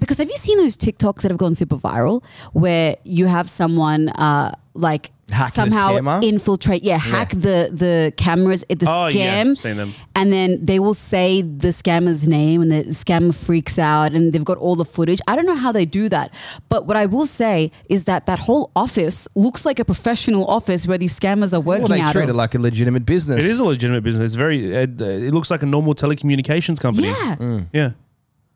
[0.00, 4.10] because have you seen those TikToks that have gone super viral where you have someone
[4.10, 6.22] uh, like Hack somehow scammer?
[6.24, 9.92] infiltrate, yeah, hack the the cameras at the Oh, yeah, scam, seen them.
[10.14, 14.44] and then they will say the scammer's name, and the scammer freaks out, and they've
[14.44, 15.20] got all the footage.
[15.28, 16.32] I don't know how they do that,
[16.70, 20.86] but what I will say is that that whole office looks like a professional office
[20.86, 22.30] where these scammers are working Well, they out treat of.
[22.30, 23.44] it like a legitimate business.
[23.44, 24.24] It is a legitimate business.
[24.26, 24.72] It's very.
[24.74, 27.08] It, it looks like a normal telecommunications company.
[27.08, 27.36] yeah.
[27.38, 27.66] Mm.
[27.72, 27.90] Yeah.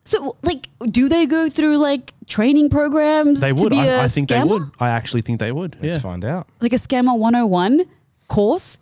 [0.04, 3.40] So, like, do they go through like training programs?
[3.40, 3.70] They to would.
[3.70, 4.42] be a I, I think scammer?
[4.42, 4.70] they would.
[4.80, 5.76] I actually think they would.
[5.80, 6.00] Let's yeah.
[6.00, 6.48] find out.
[6.60, 7.86] Like a scammer 101
[8.32, 8.78] course?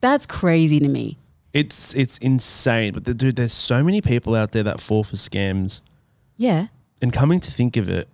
[0.00, 1.18] That's crazy to me.
[1.52, 2.92] It's it's insane.
[2.94, 5.80] But the, dude, there's so many people out there that fall for scams.
[6.36, 6.68] Yeah.
[7.00, 8.08] And coming to think of it,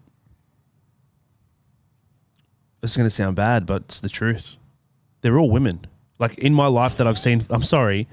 [2.83, 4.57] it's going to sound bad, but it's the truth.
[5.21, 5.87] They're all women.
[6.19, 8.09] Like in my life that I've seen, I'm sorry,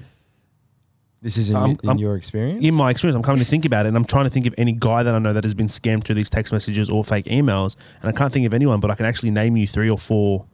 [1.22, 2.64] This is in, Um, in um, your experience.
[2.64, 4.54] in my experience, I'm coming to think about it, and I'm trying to think of
[4.56, 7.26] any guy that I know that has been scammed through these text messages or fake
[7.26, 9.98] emails, and I can't think of anyone, but I can actually name you three or
[9.98, 10.46] four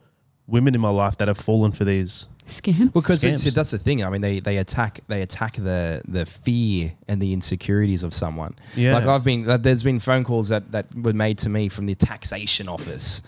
[0.49, 2.27] women in my life that have fallen for these.
[2.47, 2.93] Scams.
[2.93, 3.55] because it's, Scams.
[3.55, 4.05] that's the thing.
[4.05, 8.55] I mean, they, they attack they attack the the fear and the insecurities of someone.
[8.77, 8.95] Yeah.
[8.95, 11.87] Like I've been like, there's been phone calls that, that were made to me from
[11.87, 13.21] the taxation office,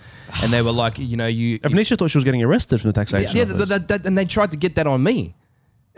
[0.42, 2.92] and they were like, you know, you Avneesha thought she was getting arrested from the
[2.94, 3.36] taxation.
[3.36, 3.56] yeah, office.
[3.56, 5.34] th- th- that- and they tried to get that on me.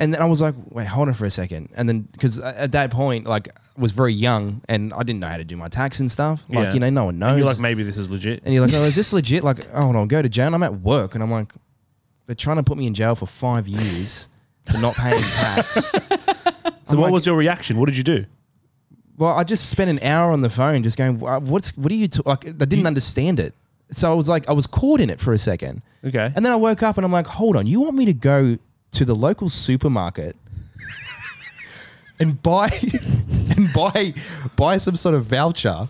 [0.01, 1.69] And then I was like, wait, hold on for a second.
[1.77, 5.29] And then, because at that point, like, I was very young and I didn't know
[5.29, 6.43] how to do my tax and stuff.
[6.49, 6.73] Like, Yeah.
[6.75, 7.29] you know, no one knows.
[7.33, 8.41] And you're like, maybe this is legit.
[8.45, 9.45] And you're like, oh, is this legit?
[9.45, 10.47] Like, oh, hold on, go to jail.
[10.47, 11.53] And I'm at work, and I'm like,
[12.27, 14.29] they're trying to put me in jail for five years
[14.73, 15.91] for not paying tax.
[16.87, 17.79] So what was your reaction?
[17.79, 18.25] What did you do?
[19.19, 21.95] Well, I just spent an hour on the phone, just going, "Wha- what's, what are
[21.95, 22.23] you, t-?
[22.25, 22.47] like?
[22.49, 23.55] I didn't understand it.
[23.91, 25.83] So I was like, I was caught in it for a second.
[26.05, 26.33] Okay.
[26.35, 28.57] And then I woke up and I'm like, hold on, you want me to go
[28.93, 30.37] to the local supermarket
[32.19, 32.69] and buy
[33.57, 34.15] and buy
[34.57, 35.87] buy some sort of voucher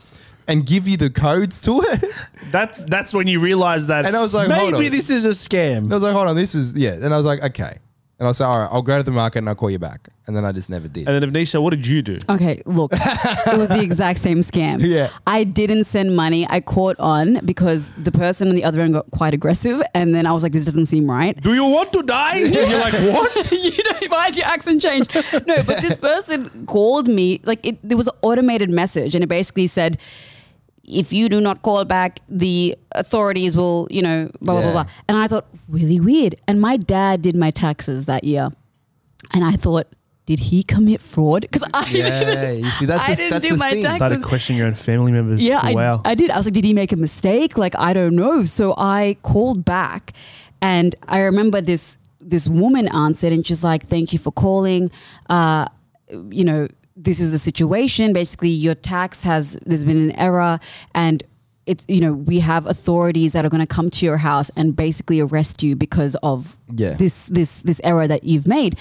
[0.49, 2.05] and give you the codes to it?
[2.51, 4.07] That's that's when you realize that.
[4.07, 4.93] And I was like, hold maybe on.
[4.93, 5.91] this is a scam.
[5.91, 6.93] I was like, hold on, this is yeah.
[6.93, 7.79] And I was like, okay.
[8.21, 9.79] And I was like, all right, I'll go to the market and I'll call you
[9.79, 10.11] back.
[10.27, 11.09] And then I just never did.
[11.09, 12.19] And then if Avneesha, what did you do?
[12.29, 14.79] Okay, look, it was the exact same scam.
[14.91, 15.09] Yeah.
[15.27, 16.47] I didn't send money.
[16.51, 19.81] I caught on because the person on the other end got quite aggressive.
[19.95, 21.41] And then I was like, this doesn't seem right.
[21.41, 22.41] Do you want to die?
[22.41, 23.53] And you're like, what?
[23.53, 25.15] you know, why is your accent changed?
[25.47, 29.29] No, but this person called me, like, it, there was an automated message, and it
[29.29, 29.99] basically said,
[30.91, 34.73] if you do not call back, the authorities will, you know, blah, blah, Yeah.
[34.73, 34.93] blah, blah.
[35.09, 36.35] And I thought, really weird.
[36.49, 38.51] And my dad did my taxes that year.
[39.33, 39.87] And I thought,
[40.27, 41.43] did he commit fraud?
[41.43, 43.83] Because I Yeah, didn't, you see, that's I the- didn't that's do my thing.
[43.83, 43.97] taxes.
[43.97, 45.43] Started questioning your own family members.
[45.45, 46.03] Yeah, I, wow.
[46.05, 46.31] I did.
[46.31, 47.57] I was like, did he make a mistake?
[47.59, 48.45] Like, I don't know.
[48.45, 50.13] So I called back,
[50.63, 54.91] and I remember this this woman answered, and she's like, "Thank you for calling.
[55.29, 55.67] Uh,
[56.31, 56.69] you know,
[57.05, 58.13] this is the situation.
[58.13, 60.59] Basically, your tax has there's been an error,
[60.95, 61.23] and."
[61.67, 64.75] It's, you know, we have authorities that are going to come to your house and
[64.75, 66.95] basically arrest you because of Yeah.
[66.95, 68.77] this this this error that you've made.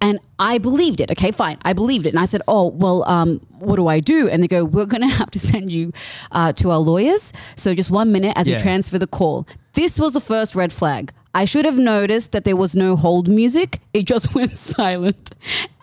[0.00, 1.10] And I believed it.
[1.10, 1.58] Okay, fine.
[1.64, 2.10] I believed it.
[2.10, 4.28] And I said, oh, well, um, what do I do?
[4.30, 5.92] And they go, we're going to have to send you
[6.32, 7.32] uh, to our lawyers.
[7.56, 9.46] So just one minute as we transfer the call.
[9.74, 11.12] This was the first red flag.
[11.34, 13.80] I should have noticed that there was no hold music.
[13.92, 15.32] It just went silent.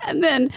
[0.08, 0.50] And then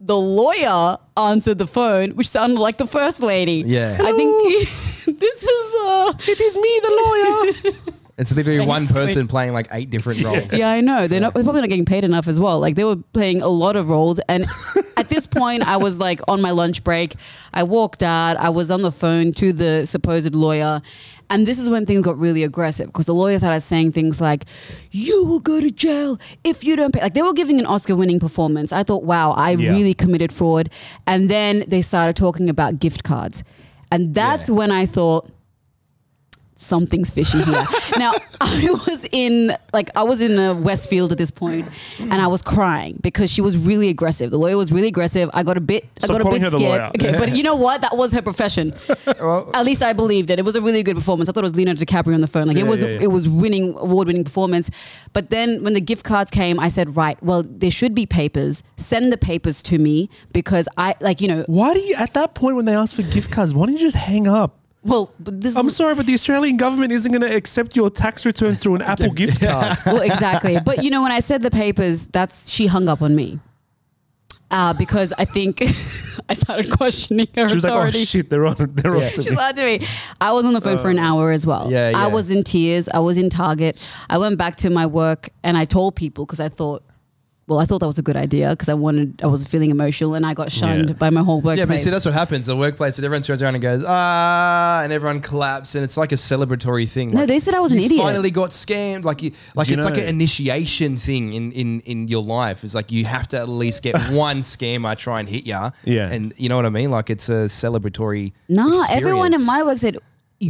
[0.00, 3.62] the lawyer answered the phone, which sounded like the first lady.
[3.66, 3.98] Yeah.
[4.00, 4.48] I think
[5.20, 5.74] this is.
[5.82, 7.92] Uh, it is me, the lawyer.
[8.20, 10.52] It's literally one person playing like eight different roles.
[10.52, 11.08] Yeah, I know.
[11.08, 12.60] They're not they're probably not getting paid enough as well.
[12.60, 14.20] Like they were playing a lot of roles.
[14.28, 14.44] And
[14.98, 17.14] at this point I was like on my lunch break.
[17.54, 18.36] I walked out.
[18.36, 20.82] I was on the phone to the supposed lawyer.
[21.30, 24.44] And this is when things got really aggressive because the lawyers started saying things like,
[24.90, 27.00] You will go to jail if you don't pay.
[27.00, 28.72] Like they were giving an Oscar winning performance.
[28.72, 29.70] I thought, wow, I Yeah.
[29.70, 30.68] really committed fraud.
[31.06, 33.44] And then they started talking about gift cards.
[33.92, 34.56] And that's Yeah.
[34.56, 35.30] when I thought,
[36.60, 37.64] something's fishy here.
[37.98, 42.26] now, I was in like I was in the Westfield at this point, and I
[42.26, 44.30] was crying because she was really aggressive.
[44.30, 45.30] The lawyer was really aggressive.
[45.34, 46.80] I got a bit, I got a calling bit her the scared.
[46.96, 47.80] Okay, but you know what?
[47.80, 48.72] That was her profession.
[49.06, 50.38] At least I believed it.
[50.38, 51.28] It was a really good performance.
[51.28, 52.46] I thought it was Leonardo DiCaprio on the phone.
[52.46, 53.00] Like it Yeah, was, yeah, yeah.
[53.02, 54.70] it was winning, award-winning performance.
[55.12, 58.62] But then when the gift cards came, I said, right, well, there should be papers.
[58.76, 61.44] Send the papers to me because I like you know.
[61.46, 63.80] Why do you, at that point when they ask for gift cards, why don't you
[63.80, 64.59] just hang up?
[64.82, 67.90] Well, but this I'm is, sorry, but the Australian government isn't going to accept your
[67.90, 69.76] tax returns through an Apple gift card.
[69.86, 70.58] well, exactly.
[70.64, 73.40] But you know, when I said the papers, that's she hung up on me.
[74.52, 75.62] Uh, because I think
[76.28, 79.10] I started questioning her She was like, "Oh shit, they're on, they're on." Yeah.
[79.10, 79.86] to She me." lied to me.
[80.20, 81.70] I was on the phone for an hour as well.
[81.70, 82.88] Yeah, yeah, I was in tears.
[82.88, 83.78] I was in Target.
[84.08, 86.82] I went back to my work and I told people because I thought,
[87.50, 90.14] well, I thought that was a good idea because I wanted, I was feeling emotional
[90.14, 90.94] and I got shunned Yeah.
[90.94, 91.58] by my whole workplace.
[91.58, 92.46] Yeah, but see, that's what happens.
[92.46, 96.12] The workplace, and everyone turns around and goes, ah, and everyone claps, and it's like
[96.12, 97.10] a celebratory thing.
[97.10, 98.02] No, Like, they said I was an you idiot.
[98.04, 99.04] Finally got scammed.
[99.04, 102.62] Like you, like You it's like know- an initiation thing in in in your life.
[102.62, 105.70] It's like you have to at least get one scammer try and hit ya.
[105.84, 106.08] Yeah.
[106.14, 106.90] and you know what I mean.
[106.92, 108.32] Like it's a celebratory.
[108.48, 109.46] No, everyone in experience.
[109.46, 109.96] my work said,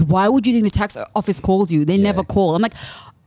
[0.07, 1.84] why would you think the tax office called you?
[1.84, 2.55] They never call.
[2.55, 2.74] I'm like,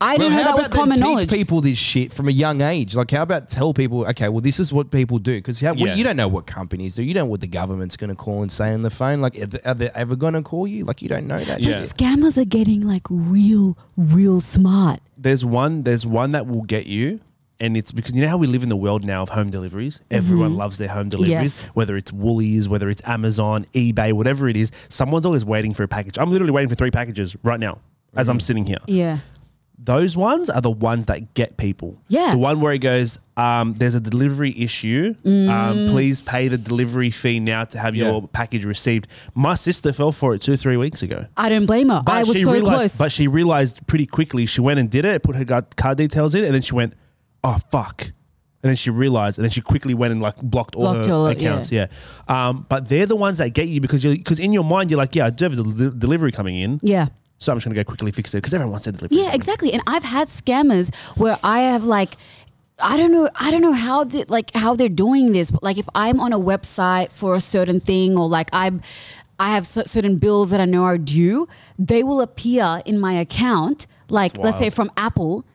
[0.04, 2.32] I Well, didn't know that was about then common teach people this shit from a
[2.32, 2.93] young age?
[2.95, 5.74] Like, how about tell people, okay, well, this is what people do because Yeah.
[5.74, 7.04] you don't know what companies do.
[7.04, 9.22] You don't know what the government's going to call and say on the phone.
[9.22, 10.84] Like, are they, are they ever going to call you?
[10.84, 11.62] Like, you don't know that.
[11.64, 11.82] Yeah.
[11.82, 11.95] shit.
[11.95, 14.99] Scammers are getting like real, real smart.
[15.18, 17.20] there's one there's one that will get you
[17.60, 19.99] and it's because you know how we live in the world now of home deliveries
[19.99, 20.16] mm-hmm.
[20.16, 21.66] everyone loves their home deliveries Yes.
[21.76, 25.88] whether it's woolies whether it's amazon ebay whatever it is someone's always waiting for a
[25.88, 27.80] package i'm literally waiting for three packages right now
[28.16, 28.41] as i'm mm.
[28.41, 29.20] sitting here Yeah.
[29.86, 31.97] Those ones are the ones that get people.
[32.07, 32.31] Yeah.
[32.31, 35.13] The one where it goes, um, there's a delivery issue.
[35.25, 35.49] Mm.
[35.49, 38.09] Um, please pay the delivery fee now to have Yeah.
[38.11, 39.07] your package received.
[39.36, 41.25] My sister fell for it two, three weeks ago.
[41.36, 42.01] I don't blame her.
[42.07, 42.95] I was so realized, close.
[42.97, 44.45] But she realized pretty quickly.
[44.45, 46.93] She went and did it, put her gu- card details in, and then she went,
[47.43, 48.03] "Oh fuck!"
[48.63, 51.13] And then she realized, and then she quickly went and like blocked all Blocked her
[51.13, 51.69] all- accounts.
[51.69, 51.88] Yeah.
[52.29, 54.97] Um, but they're the ones that get you because you because in your mind you're
[54.97, 57.07] like, yeah, I do have a delivery coming in, yeah.
[57.44, 59.18] So I'm just gonna go quickly fix it because everyone wants a delivery.
[59.18, 59.74] Yeah, exactly.
[59.74, 62.12] And I've had scammers where I have like
[62.80, 65.78] I don't know I don't know how the, like how they're doing this, but like
[65.78, 68.82] if I'm on a website for a certain thing or like I'm
[69.39, 73.14] I have cer- certain bills that I know are due, they will appear in my
[73.14, 75.46] account like let's say from Apple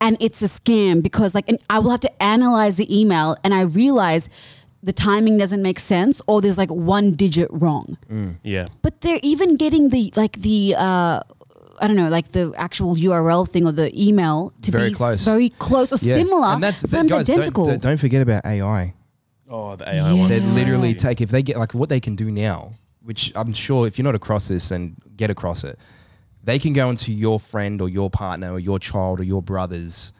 [0.00, 3.54] and it's a scam because like and I will have to analyze the email and
[3.54, 4.28] I realize
[4.86, 7.86] the timing doesn't make sense or there's like one digit wrong
[8.54, 8.66] Yeah.
[8.82, 11.20] but they're even getting the like the uh
[11.78, 15.20] I don't know, like the actual URL thing or the email to Very be close.
[15.32, 16.16] very close or Yeah.
[16.20, 16.48] similar.
[16.54, 17.64] And that's sometimes guys, identical.
[17.66, 18.94] Don't, don't forget about AI.
[19.50, 20.12] Oh, the AI Yeah.
[20.22, 20.30] one.
[20.30, 22.70] They literally take if they get like what they can do now,
[23.08, 25.76] which I'm sure if you're not across this and get across it,
[26.48, 30.12] they can go into your friend or your partner or your child or your brother's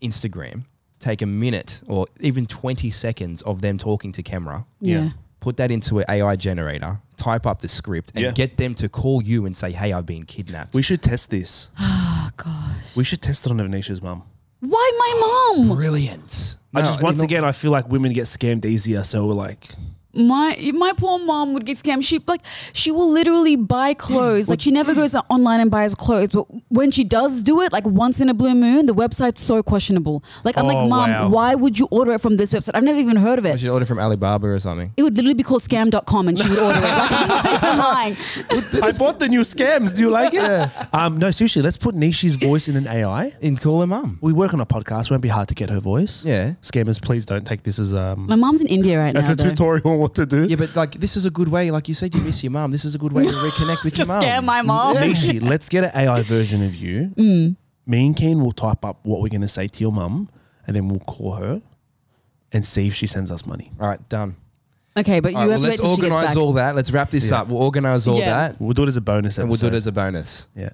[0.00, 0.62] Instagram,
[0.98, 4.96] take a minute or even 20 seconds of them talking to camera, yeah.
[5.04, 5.10] Yeah.
[5.40, 8.30] put that into an AI generator, type up the script, and Yeah.
[8.32, 11.68] get them to call you and say, "Hey, I've been kidnapped." We should test this.
[12.28, 12.96] Oh gosh.
[12.96, 14.22] We should test it on Anisha's mum.
[14.60, 15.76] Why my mom?
[15.76, 16.56] Brilliant.
[16.74, 19.26] I No, just once you know- again I feel like women get scammed easier, so
[19.26, 19.68] we're like,
[20.16, 22.04] My my poor mom would get scammed.
[22.04, 22.40] She like
[22.72, 24.48] she will literally buy clothes.
[24.48, 27.86] Like she never goes online and buys clothes, but when she does do it, like
[27.86, 30.24] once in a blue moon, the website's so questionable.
[30.44, 31.28] Like I'm Oh, like, mom, wow.
[31.28, 32.70] why would you order it from this website?
[32.74, 33.60] I've never even heard of I it.
[33.60, 34.92] should order from Alibaba or something.
[34.96, 36.82] It would literally be called scam.com and she would order it.
[36.82, 38.16] Like I'm not even
[38.50, 38.82] lying.
[38.94, 39.94] I bought the new scams.
[39.96, 40.70] Do you like it?
[40.94, 43.32] Um, no, seriously, let's put Nishi's voice in an AI.
[43.42, 44.18] And call her mum.
[44.20, 45.10] We work on a podcast.
[45.10, 46.24] Won't be hard to get her voice.
[46.24, 46.54] Yeah.
[46.62, 49.32] Scammers, please don't take this as um My mom's in India right as now.
[49.32, 49.50] a though.
[49.50, 50.44] tutorial on what to do.
[50.46, 51.70] Yeah, but like this is a good way.
[51.70, 52.70] Like you said, you miss your mum.
[52.70, 54.22] This is a good way to reconnect with Just your mum.
[54.22, 54.96] scam my mom.
[54.96, 57.12] Nishi, let's get an AI version of you.
[57.26, 57.56] Mm.
[57.86, 60.28] Me and Keen will type up what we're going to say to your mum,
[60.66, 61.62] and then we'll call her
[62.52, 63.70] and see if she sends us money.
[63.80, 64.34] All right, done.
[64.98, 66.42] Okay, but you All right, have well, to wait let's till she gets organize back.
[66.42, 66.74] all that.
[66.74, 67.40] Let's wrap this Yeah.
[67.40, 67.48] up.
[67.48, 68.48] We'll organize all Yeah.
[68.48, 70.48] that, We'll do it as a bonus and we'll do it as a bonus.
[70.56, 70.70] yeah.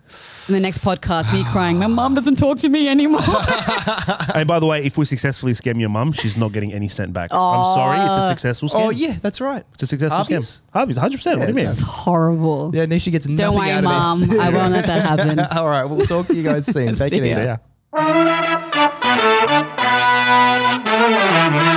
[0.48, 3.20] In the next podcast, me crying, my mom doesn't talk to me anymore.
[4.34, 7.12] and by the way, if we successfully scam your mum, she's not getting any cent
[7.12, 7.30] back.
[7.32, 8.28] I'm sorry, it's a oh.
[8.28, 8.86] successful scam.
[8.86, 9.64] Oh yeah, that's right.
[9.74, 10.60] It's a successful Harvey's?
[10.70, 10.72] scam.
[10.72, 11.38] Harvey's 100%.
[11.38, 11.66] what do you mean?
[11.66, 12.70] It's horrible.
[12.72, 14.22] Yeah, Nisha gets nothing Don't worry, out mom.
[14.22, 14.38] of this.
[14.38, 15.40] I won't let that happen.
[15.58, 16.94] all right, we'll talk to you guys soon.
[16.94, 17.28] Take See it ya.
[17.28, 17.40] easy.
[17.44, 17.58] Yeah.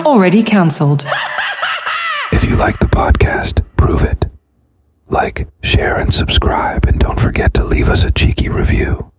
[0.06, 1.06] Already cancelled.
[2.56, 4.28] You like the podcast, prove it.
[5.10, 9.12] Like, share, and subscribe, and don't forget to leave us a cheeky review.